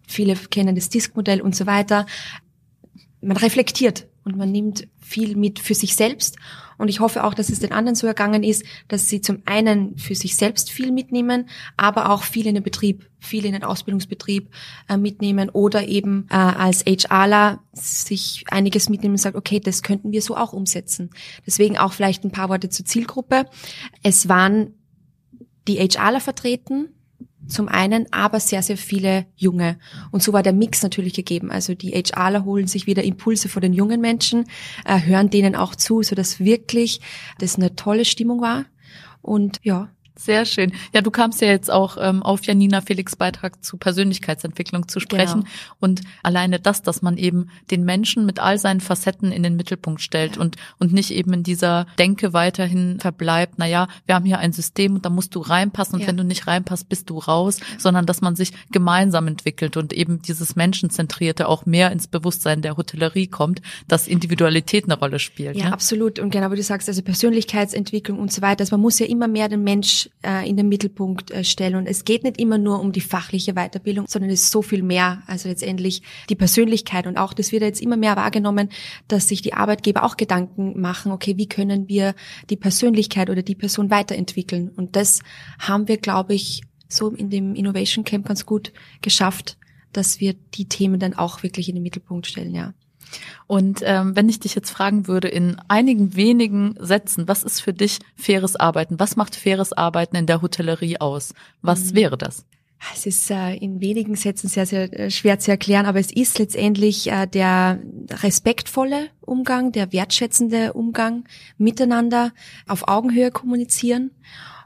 Viele 0.07 0.35
kennen 0.35 0.73
das 0.73 0.89
Disk-Modell 0.89 1.41
und 1.41 1.55
so 1.55 1.67
weiter. 1.67 2.07
Man 3.21 3.37
reflektiert 3.37 4.07
und 4.23 4.37
man 4.37 4.51
nimmt 4.51 4.87
viel 4.99 5.35
mit 5.35 5.59
für 5.59 5.75
sich 5.75 5.95
selbst. 5.95 6.37
Und 6.79 6.87
ich 6.87 7.01
hoffe 7.01 7.23
auch, 7.25 7.33
dass 7.33 7.49
es 7.49 7.59
den 7.59 7.73
anderen 7.73 7.95
so 7.95 8.07
ergangen 8.07 8.41
ist, 8.41 8.63
dass 8.87 9.09
sie 9.09 9.21
zum 9.21 9.43
einen 9.45 9.97
für 9.97 10.15
sich 10.15 10.35
selbst 10.35 10.71
viel 10.71 10.91
mitnehmen, 10.91 11.49
aber 11.77 12.09
auch 12.09 12.23
viel 12.23 12.47
in 12.47 12.55
den 12.55 12.63
Betrieb, 12.63 13.09
viel 13.19 13.45
in 13.45 13.51
den 13.51 13.63
Ausbildungsbetrieb 13.63 14.49
äh, 14.87 14.97
mitnehmen 14.97 15.49
oder 15.49 15.87
eben 15.87 16.27
äh, 16.31 16.35
als 16.35 16.85
HRler 16.85 17.61
sich 17.73 18.45
einiges 18.49 18.89
mitnehmen 18.89 19.15
und 19.15 19.19
sagt, 19.19 19.35
okay, 19.35 19.59
das 19.59 19.83
könnten 19.83 20.13
wir 20.13 20.21
so 20.21 20.37
auch 20.37 20.53
umsetzen. 20.53 21.09
Deswegen 21.45 21.77
auch 21.77 21.91
vielleicht 21.91 22.23
ein 22.23 22.31
paar 22.31 22.49
Worte 22.49 22.69
zur 22.69 22.85
Zielgruppe. 22.85 23.45
Es 24.01 24.29
waren 24.29 24.73
die 25.67 25.77
HRler 25.77 26.21
vertreten, 26.21 26.95
zum 27.49 27.67
einen, 27.67 28.05
aber 28.11 28.39
sehr, 28.39 28.61
sehr 28.61 28.77
viele 28.77 29.25
Junge. 29.35 29.77
Und 30.11 30.23
so 30.23 30.33
war 30.33 30.43
der 30.43 30.53
Mix 30.53 30.83
natürlich 30.83 31.13
gegeben. 31.13 31.51
Also 31.51 31.75
die 31.75 31.91
HRler 31.91 32.45
holen 32.45 32.67
sich 32.67 32.87
wieder 32.87 33.03
Impulse 33.03 33.49
von 33.49 33.61
den 33.61 33.73
jungen 33.73 34.01
Menschen, 34.01 34.45
äh, 34.85 35.01
hören 35.01 35.29
denen 35.29 35.55
auch 35.55 35.75
zu, 35.75 36.03
so 36.03 36.15
dass 36.15 36.39
wirklich 36.39 37.01
das 37.39 37.55
eine 37.55 37.75
tolle 37.75 38.05
Stimmung 38.05 38.41
war. 38.41 38.65
Und 39.21 39.59
ja, 39.63 39.89
Sehr 40.19 40.43
schön. 40.43 40.73
Ja, 40.93 40.99
du 40.99 41.11
kamst 41.11 41.39
ja 41.41 41.47
jetzt 41.47 41.71
auch 41.71 41.95
ähm, 41.97 42.23
auf 42.23 42.43
Janina 42.43 42.81
Felix 42.81 43.15
Beitrag 43.15 43.63
zu 43.63 43.77
Persönlichkeitsentwicklung 43.77 44.89
zu 44.89 44.99
sprechen. 44.99 45.41
Genau. 45.41 45.51
Und 45.79 46.01
alleine 46.23 46.59
das, 46.59 46.81
dass 46.81 47.01
man 47.01 47.17
eben 47.17 47.49
den 47.71 47.85
Menschen 47.85 48.25
mit 48.25 48.37
all 48.39 48.57
seinen 48.57 48.81
Facetten 48.81 49.31
in 49.31 49.43
den 49.43 49.55
Mittelpunkt 49.55 50.01
stellt 50.01 50.37
und, 50.37 50.57
und 50.77 50.91
nicht 50.91 51.11
eben 51.11 51.31
in 51.31 51.43
dieser 51.43 51.87
Denke 51.97 52.33
weiterhin 52.33 52.99
verbleibt, 52.99 53.53
na 53.57 53.65
ja, 53.65 53.87
wir 54.07 54.15
haben 54.15 54.25
hier 54.25 54.39
ein 54.39 54.51
System 54.51 54.95
und 54.95 55.05
da 55.05 55.09
musst 55.09 55.35
du 55.35 55.39
reinpassen 55.39 55.95
und 55.95 56.01
Ja. 56.01 56.07
wenn 56.07 56.17
du 56.17 56.25
nicht 56.25 56.47
reinpasst, 56.47 56.89
bist 56.89 57.09
du 57.09 57.17
raus, 57.17 57.61
sondern 57.77 58.05
dass 58.05 58.19
man 58.19 58.35
sich 58.35 58.51
gemeinsam 58.71 59.25
entwickelt 59.27 59.77
und 59.77 59.93
eben 59.93 60.21
dieses 60.21 60.57
Menschenzentrierte 60.57 61.47
auch 61.47 61.65
mehr 61.65 61.93
ins 61.93 62.07
Bewusstsein 62.07 62.61
der 62.61 62.75
Hotellerie 62.75 63.27
kommt, 63.27 63.61
dass 63.87 64.05
Individualität 64.05 64.83
eine 64.83 64.99
Rolle 64.99 65.19
spielt. 65.19 65.55
Ja, 65.55 65.67
ne? 65.67 65.73
absolut. 65.73 66.19
Und 66.19 66.31
genau 66.31 66.51
wie 66.51 66.57
du 66.57 66.63
sagst, 66.63 66.89
also 66.89 67.01
Persönlichkeitsentwicklung 67.01 68.19
und 68.19 68.33
so 68.33 68.41
weiter. 68.41 68.61
Also 68.61 68.75
man 68.75 68.81
muss 68.81 68.99
ja 68.99 69.05
immer 69.05 69.29
mehr 69.29 69.47
den 69.47 69.63
Mensch 69.63 70.08
äh, 70.23 70.47
in 70.49 70.57
den 70.57 70.67
Mittelpunkt 70.67 71.31
äh, 71.31 71.43
stellen. 71.43 71.75
Und 71.75 71.87
es 71.87 72.03
geht 72.03 72.23
nicht 72.23 72.39
immer 72.39 72.57
nur 72.57 72.79
um 72.79 72.91
die 72.91 73.01
fachliche 73.01 73.53
Weiterbildung, 73.53 74.05
sondern 74.07 74.31
es 74.31 74.43
ist 74.43 74.51
so 74.51 74.61
viel 74.61 74.83
mehr. 74.83 75.23
Also 75.27 75.49
letztendlich 75.49 76.01
die 76.29 76.35
Persönlichkeit. 76.35 77.07
Und 77.07 77.17
auch 77.17 77.33
das 77.33 77.51
wird 77.51 77.63
jetzt 77.63 77.81
immer 77.81 77.97
mehr 77.97 78.15
wahrgenommen, 78.15 78.69
dass 79.07 79.27
sich 79.27 79.41
die 79.41 79.53
Arbeitgeber 79.53 80.03
auch 80.03 80.17
Gedanken 80.17 80.79
machen, 80.79 81.11
okay, 81.11 81.37
wie 81.37 81.47
können 81.47 81.87
wir 81.87 82.15
die 82.49 82.57
Persönlichkeit 82.57 83.29
oder 83.29 83.43
die 83.43 83.55
Person 83.55 83.89
weiterentwickeln? 83.89 84.69
Und 84.69 84.95
das 84.95 85.21
haben 85.59 85.87
wir, 85.87 85.97
glaube 85.97 86.33
ich, 86.33 86.61
so 86.87 87.11
in 87.11 87.29
dem 87.29 87.55
Innovation 87.55 88.03
Camp 88.03 88.27
ganz 88.27 88.45
gut 88.45 88.73
geschafft, 89.01 89.57
dass 89.93 90.19
wir 90.19 90.33
die 90.33 90.67
Themen 90.67 90.99
dann 90.99 91.13
auch 91.13 91.43
wirklich 91.43 91.69
in 91.69 91.75
den 91.75 91.83
Mittelpunkt 91.83 92.27
stellen, 92.27 92.53
ja. 92.53 92.73
Und 93.47 93.81
ähm, 93.83 94.15
wenn 94.15 94.29
ich 94.29 94.39
dich 94.39 94.55
jetzt 94.55 94.69
fragen 94.69 95.07
würde, 95.07 95.27
in 95.27 95.57
einigen 95.67 96.15
wenigen 96.15 96.75
Sätzen, 96.79 97.27
was 97.27 97.43
ist 97.43 97.61
für 97.61 97.73
dich 97.73 97.99
faires 98.15 98.55
Arbeiten? 98.55 98.99
Was 98.99 99.15
macht 99.15 99.35
faires 99.35 99.73
Arbeiten 99.73 100.15
in 100.15 100.25
der 100.25 100.41
Hotellerie 100.41 100.99
aus? 100.99 101.33
Was 101.61 101.91
Mhm. 101.91 101.95
wäre 101.95 102.17
das? 102.17 102.45
Es 102.93 103.05
ist 103.05 103.29
äh, 103.29 103.55
in 103.55 103.81
wenigen 103.81 104.15
Sätzen 104.15 104.47
sehr, 104.47 104.65
sehr 104.65 104.93
äh, 104.97 105.11
schwer 105.11 105.37
zu 105.39 105.51
erklären, 105.51 105.85
aber 105.85 105.99
es 105.99 106.11
ist 106.13 106.39
letztendlich 106.39 107.11
äh, 107.11 107.27
der 107.27 107.79
respektvolle 108.09 109.07
Umgang, 109.19 109.73
der 109.73 109.91
wertschätzende 109.91 110.71
Umgang, 110.73 111.25
miteinander 111.57 112.31
auf 112.67 112.87
Augenhöhe 112.87 113.31
kommunizieren 113.31 114.11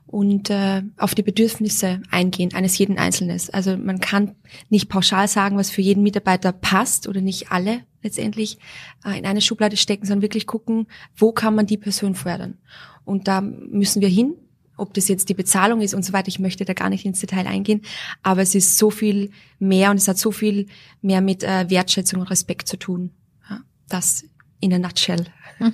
und 0.05 0.51
äh, 0.51 0.83
auf 0.97 1.15
die 1.15 1.23
Bedürfnisse 1.23 2.03
eingehen 2.11 2.53
eines 2.53 2.77
jeden 2.77 2.99
Einzelnes. 2.99 3.49
Also 3.49 3.77
man 3.77 3.99
kann 3.99 4.35
nicht 4.69 4.89
pauschal 4.89 5.27
sagen, 5.27 5.57
was 5.57 5.71
für 5.71 5.81
jeden 5.81 6.03
Mitarbeiter 6.03 6.51
passt 6.51 7.07
oder 7.07 7.19
nicht 7.21 7.51
alle 7.51 7.79
letztendlich 8.03 8.57
äh, 9.05 9.17
in 9.17 9.25
eine 9.25 9.41
Schublade 9.41 9.77
stecken, 9.77 10.05
sondern 10.05 10.21
wirklich 10.21 10.47
gucken, 10.47 10.87
wo 11.15 11.31
kann 11.31 11.55
man 11.55 11.65
die 11.65 11.77
Person 11.77 12.15
fördern. 12.15 12.57
Und 13.05 13.27
da 13.27 13.41
müssen 13.41 14.01
wir 14.01 14.09
hin 14.09 14.35
ob 14.75 14.93
das 14.93 15.07
jetzt 15.07 15.29
die 15.29 15.33
Bezahlung 15.33 15.81
ist 15.81 15.93
und 15.93 16.03
so 16.03 16.13
weiter, 16.13 16.27
ich 16.27 16.39
möchte 16.39 16.65
da 16.65 16.73
gar 16.73 16.89
nicht 16.89 17.05
ins 17.05 17.19
Detail 17.19 17.47
eingehen, 17.47 17.81
aber 18.21 18.41
es 18.41 18.55
ist 18.55 18.77
so 18.77 18.89
viel 18.89 19.31
mehr 19.59 19.91
und 19.91 19.97
es 19.97 20.07
hat 20.07 20.17
so 20.17 20.31
viel 20.31 20.67
mehr 21.01 21.21
mit 21.21 21.43
äh, 21.43 21.69
Wertschätzung 21.69 22.21
und 22.21 22.29
Respekt 22.29 22.67
zu 22.67 22.77
tun. 22.77 23.11
Ja, 23.49 23.61
das 23.87 24.25
in 24.59 24.73
a 24.73 24.79
nutshell. 24.79 25.25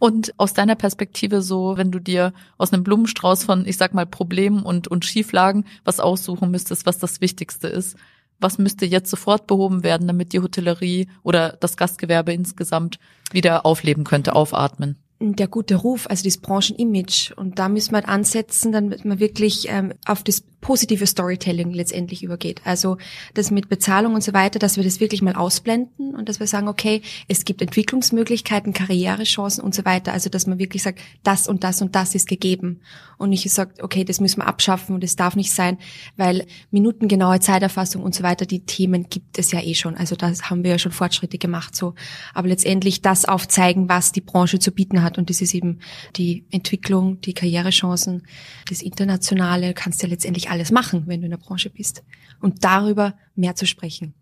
Und 0.00 0.34
aus 0.36 0.52
deiner 0.52 0.74
Perspektive 0.74 1.42
so, 1.42 1.76
wenn 1.76 1.92
du 1.92 2.00
dir 2.00 2.32
aus 2.58 2.72
einem 2.72 2.82
Blumenstrauß 2.82 3.44
von, 3.44 3.66
ich 3.66 3.76
sag 3.76 3.94
mal, 3.94 4.06
Problemen 4.06 4.64
und, 4.64 4.88
und 4.88 5.04
Schieflagen 5.04 5.64
was 5.84 6.00
aussuchen 6.00 6.50
müsstest, 6.50 6.86
was 6.86 6.98
das 6.98 7.20
Wichtigste 7.20 7.68
ist, 7.68 7.96
was 8.40 8.58
müsste 8.58 8.86
jetzt 8.86 9.10
sofort 9.10 9.46
behoben 9.46 9.82
werden, 9.82 10.06
damit 10.06 10.32
die 10.32 10.40
Hotellerie 10.40 11.08
oder 11.22 11.56
das 11.60 11.76
Gastgewerbe 11.76 12.32
insgesamt 12.32 12.98
wieder 13.32 13.66
aufleben 13.66 14.04
könnte, 14.04 14.34
aufatmen? 14.34 14.96
der 15.20 15.48
gute 15.48 15.74
Ruf, 15.76 16.06
also 16.08 16.24
das 16.24 16.38
Branchenimage. 16.38 17.34
Und 17.36 17.58
da 17.58 17.68
müssen 17.68 17.92
wir 17.92 17.96
halt 17.96 18.08
ansetzen, 18.08 18.72
damit 18.72 19.04
man 19.04 19.20
wirklich 19.20 19.66
ähm, 19.68 19.92
auf 20.06 20.22
das 20.22 20.42
positive 20.60 21.06
Storytelling 21.06 21.72
letztendlich 21.72 22.22
übergeht. 22.22 22.60
Also 22.64 22.98
das 23.34 23.50
mit 23.50 23.68
Bezahlung 23.68 24.14
und 24.14 24.22
so 24.22 24.32
weiter, 24.32 24.58
dass 24.58 24.76
wir 24.76 24.84
das 24.84 25.00
wirklich 25.00 25.22
mal 25.22 25.34
ausblenden 25.34 26.14
und 26.14 26.28
dass 26.28 26.40
wir 26.40 26.46
sagen, 26.46 26.68
okay, 26.68 27.02
es 27.28 27.44
gibt 27.44 27.62
Entwicklungsmöglichkeiten, 27.62 28.72
Karrierechancen 28.72 29.64
und 29.64 29.74
so 29.74 29.84
weiter. 29.84 30.12
Also 30.12 30.30
dass 30.30 30.46
man 30.46 30.58
wirklich 30.58 30.82
sagt, 30.82 31.00
das 31.22 31.48
und 31.48 31.64
das 31.64 31.82
und 31.82 31.94
das 31.94 32.14
ist 32.14 32.28
gegeben. 32.28 32.80
Und 33.18 33.30
nicht 33.30 33.48
sagt, 33.50 33.82
okay, 33.82 34.04
das 34.04 34.20
müssen 34.20 34.40
wir 34.40 34.46
abschaffen 34.46 34.94
und 34.94 35.04
es 35.04 35.16
darf 35.16 35.36
nicht 35.36 35.52
sein, 35.52 35.78
weil 36.16 36.46
minutengenaue 36.70 37.40
Zeiterfassung 37.40 38.02
und 38.02 38.14
so 38.14 38.22
weiter, 38.22 38.46
die 38.46 38.64
Themen 38.64 39.08
gibt 39.10 39.38
es 39.38 39.52
ja 39.52 39.60
eh 39.60 39.74
schon. 39.74 39.94
Also 39.94 40.16
da 40.16 40.32
haben 40.42 40.64
wir 40.64 40.70
ja 40.72 40.78
schon 40.78 40.92
Fortschritte 40.92 41.38
gemacht 41.38 41.76
so. 41.76 41.94
Aber 42.34 42.48
letztendlich 42.48 43.02
das 43.02 43.24
aufzeigen, 43.24 43.88
was 43.88 44.12
die 44.12 44.20
Branche 44.20 44.58
zu 44.58 44.72
bieten 44.72 45.02
hat. 45.02 45.18
Und 45.18 45.30
das 45.30 45.40
ist 45.40 45.54
eben 45.54 45.80
die 46.16 46.44
Entwicklung, 46.50 47.20
die 47.20 47.34
Karrierechancen, 47.34 48.26
das 48.68 48.82
Internationale, 48.82 49.74
kannst 49.74 50.02
ja 50.02 50.08
letztendlich 50.08 50.49
alles 50.50 50.70
machen, 50.70 51.04
wenn 51.06 51.20
du 51.20 51.26
in 51.26 51.30
der 51.30 51.38
Branche 51.38 51.70
bist. 51.70 52.02
Und 52.40 52.64
darüber 52.64 53.14
mehr 53.34 53.54
zu 53.54 53.66
sprechen. 53.66 54.14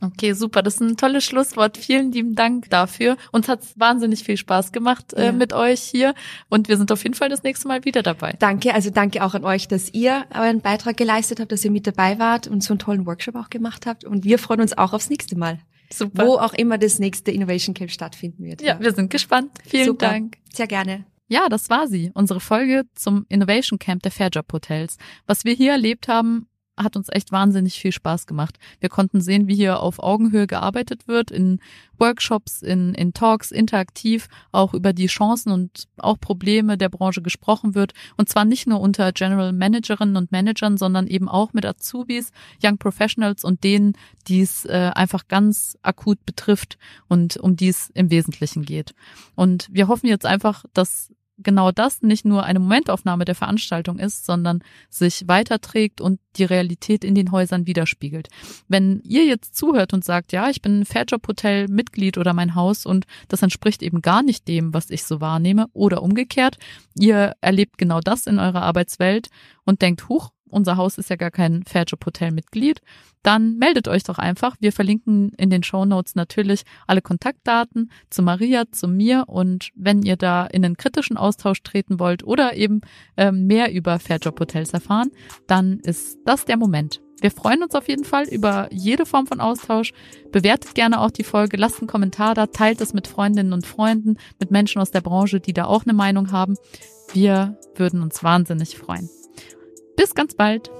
Okay, 0.00 0.32
super. 0.32 0.62
Das 0.62 0.74
ist 0.74 0.80
ein 0.80 0.96
tolles 0.96 1.24
Schlusswort. 1.24 1.76
Vielen 1.76 2.12
lieben 2.12 2.34
Dank 2.34 2.70
dafür. 2.70 3.16
Uns 3.32 3.48
hat 3.48 3.60
wahnsinnig 3.76 4.22
viel 4.22 4.36
Spaß 4.36 4.70
gemacht 4.70 5.12
äh, 5.14 5.26
ja. 5.26 5.32
mit 5.32 5.52
euch 5.52 5.80
hier 5.80 6.14
und 6.48 6.68
wir 6.68 6.76
sind 6.76 6.92
auf 6.92 7.02
jeden 7.02 7.16
Fall 7.16 7.28
das 7.28 7.42
nächste 7.42 7.66
Mal 7.66 7.84
wieder 7.84 8.02
dabei. 8.02 8.34
Danke, 8.38 8.74
also 8.74 8.90
danke 8.90 9.24
auch 9.24 9.34
an 9.34 9.44
euch, 9.44 9.66
dass 9.66 9.92
ihr 9.92 10.24
euren 10.32 10.60
Beitrag 10.60 10.96
geleistet 10.96 11.40
habt, 11.40 11.50
dass 11.50 11.64
ihr 11.64 11.72
mit 11.72 11.86
dabei 11.86 12.18
wart 12.20 12.46
und 12.46 12.62
so 12.62 12.74
einen 12.74 12.78
tollen 12.78 13.06
Workshop 13.06 13.34
auch 13.34 13.50
gemacht 13.50 13.86
habt 13.86 14.04
und 14.04 14.24
wir 14.24 14.38
freuen 14.38 14.60
uns 14.60 14.78
auch 14.78 14.92
aufs 14.92 15.10
nächste 15.10 15.36
Mal. 15.36 15.58
Super. 15.92 16.26
Wo 16.26 16.34
auch 16.34 16.52
immer 16.52 16.78
das 16.78 16.98
nächste 16.98 17.30
Innovation 17.30 17.74
Camp 17.74 17.90
stattfinden 17.90 18.44
wird. 18.44 18.60
Ja, 18.60 18.74
ja. 18.74 18.80
wir 18.80 18.92
sind 18.92 19.10
gespannt. 19.10 19.50
Vielen 19.66 19.86
Super. 19.86 20.10
Dank. 20.10 20.36
Sehr 20.52 20.66
gerne. 20.66 21.06
Ja, 21.28 21.48
das 21.50 21.68
war 21.68 21.86
sie, 21.86 22.10
unsere 22.14 22.40
Folge 22.40 22.84
zum 22.94 23.26
Innovation 23.28 23.78
Camp 23.78 24.02
der 24.02 24.12
Fairjob 24.12 24.50
Hotels. 24.50 24.96
Was 25.26 25.44
wir 25.44 25.52
hier 25.52 25.72
erlebt 25.72 26.08
haben, 26.08 26.48
hat 26.78 26.96
uns 26.96 27.08
echt 27.10 27.32
wahnsinnig 27.32 27.78
viel 27.78 27.92
Spaß 27.92 28.26
gemacht. 28.26 28.58
Wir 28.80 28.88
konnten 28.88 29.20
sehen, 29.20 29.48
wie 29.48 29.54
hier 29.54 29.80
auf 29.80 29.98
Augenhöhe 29.98 30.46
gearbeitet 30.46 31.08
wird, 31.08 31.30
in 31.30 31.60
Workshops, 31.98 32.62
in, 32.62 32.94
in 32.94 33.12
Talks, 33.12 33.50
interaktiv 33.50 34.28
auch 34.52 34.74
über 34.74 34.92
die 34.92 35.06
Chancen 35.06 35.50
und 35.50 35.84
auch 35.98 36.18
Probleme 36.20 36.78
der 36.78 36.88
Branche 36.88 37.22
gesprochen 37.22 37.74
wird. 37.74 37.92
Und 38.16 38.28
zwar 38.28 38.44
nicht 38.44 38.66
nur 38.66 38.80
unter 38.80 39.12
General 39.12 39.52
Managerinnen 39.52 40.16
und 40.16 40.32
Managern, 40.32 40.76
sondern 40.76 41.06
eben 41.08 41.28
auch 41.28 41.52
mit 41.52 41.66
Azubis, 41.66 42.30
Young 42.62 42.78
Professionals 42.78 43.44
und 43.44 43.64
denen, 43.64 43.94
die 44.28 44.40
es 44.40 44.64
äh, 44.64 44.92
einfach 44.94 45.26
ganz 45.28 45.76
akut 45.82 46.24
betrifft 46.24 46.78
und 47.08 47.36
um 47.36 47.56
die 47.56 47.68
es 47.68 47.90
im 47.94 48.10
Wesentlichen 48.10 48.64
geht. 48.64 48.94
Und 49.34 49.68
wir 49.70 49.88
hoffen 49.88 50.06
jetzt 50.06 50.26
einfach, 50.26 50.64
dass 50.72 51.12
genau 51.38 51.72
das 51.72 52.02
nicht 52.02 52.24
nur 52.24 52.44
eine 52.44 52.58
Momentaufnahme 52.58 53.24
der 53.24 53.34
Veranstaltung 53.34 53.98
ist, 53.98 54.26
sondern 54.26 54.62
sich 54.90 55.26
weiterträgt 55.26 56.00
und 56.00 56.20
die 56.36 56.44
Realität 56.44 57.04
in 57.04 57.14
den 57.14 57.32
Häusern 57.32 57.66
widerspiegelt. 57.66 58.28
Wenn 58.68 59.00
ihr 59.04 59.24
jetzt 59.24 59.56
zuhört 59.56 59.92
und 59.92 60.04
sagt, 60.04 60.32
ja, 60.32 60.50
ich 60.50 60.62
bin 60.62 60.84
Fairjob 60.84 61.26
Hotel 61.26 61.68
Mitglied 61.68 62.18
oder 62.18 62.32
mein 62.32 62.54
Haus 62.54 62.86
und 62.86 63.06
das 63.28 63.42
entspricht 63.42 63.82
eben 63.82 64.02
gar 64.02 64.22
nicht 64.22 64.48
dem, 64.48 64.74
was 64.74 64.90
ich 64.90 65.04
so 65.04 65.20
wahrnehme 65.20 65.66
oder 65.72 66.02
umgekehrt, 66.02 66.58
ihr 66.94 67.34
erlebt 67.40 67.78
genau 67.78 68.00
das 68.00 68.26
in 68.26 68.38
eurer 68.38 68.62
Arbeitswelt 68.62 69.28
und 69.64 69.82
denkt, 69.82 70.08
huch, 70.08 70.30
unser 70.50 70.76
Haus 70.76 70.98
ist 70.98 71.10
ja 71.10 71.16
gar 71.16 71.30
kein 71.30 71.62
Fairjob 71.64 72.04
Hotel 72.04 72.30
Mitglied, 72.32 72.80
dann 73.22 73.58
meldet 73.58 73.88
euch 73.88 74.04
doch 74.04 74.18
einfach. 74.18 74.56
Wir 74.60 74.72
verlinken 74.72 75.32
in 75.36 75.50
den 75.50 75.62
Show 75.62 75.84
Notes 75.84 76.14
natürlich 76.14 76.62
alle 76.86 77.02
Kontaktdaten 77.02 77.90
zu 78.10 78.22
Maria, 78.22 78.64
zu 78.70 78.88
mir 78.88 79.24
und 79.26 79.70
wenn 79.74 80.02
ihr 80.02 80.16
da 80.16 80.46
in 80.46 80.64
einen 80.64 80.76
kritischen 80.76 81.16
Austausch 81.16 81.62
treten 81.62 81.98
wollt 81.98 82.24
oder 82.24 82.54
eben 82.56 82.80
äh, 83.16 83.32
mehr 83.32 83.72
über 83.72 83.98
Fairjob 83.98 84.38
Hotels 84.40 84.72
erfahren, 84.72 85.10
dann 85.46 85.80
ist 85.80 86.18
das 86.24 86.44
der 86.44 86.56
Moment. 86.56 87.00
Wir 87.20 87.32
freuen 87.32 87.62
uns 87.62 87.74
auf 87.74 87.88
jeden 87.88 88.04
Fall 88.04 88.28
über 88.28 88.68
jede 88.70 89.04
Form 89.04 89.26
von 89.26 89.40
Austausch. 89.40 89.92
Bewertet 90.30 90.74
gerne 90.74 91.00
auch 91.00 91.10
die 91.10 91.24
Folge, 91.24 91.56
lasst 91.56 91.80
einen 91.80 91.88
Kommentar 91.88 92.34
da, 92.34 92.46
teilt 92.46 92.80
es 92.80 92.94
mit 92.94 93.08
Freundinnen 93.08 93.52
und 93.52 93.66
Freunden, 93.66 94.16
mit 94.38 94.50
Menschen 94.50 94.80
aus 94.80 94.92
der 94.92 95.00
Branche, 95.00 95.40
die 95.40 95.52
da 95.52 95.64
auch 95.64 95.84
eine 95.84 95.94
Meinung 95.94 96.30
haben. 96.30 96.54
Wir 97.12 97.58
würden 97.74 98.02
uns 98.02 98.22
wahnsinnig 98.22 98.78
freuen. 98.78 99.08
Bis 99.98 100.14
ganz 100.14 100.32
bald. 100.32 100.70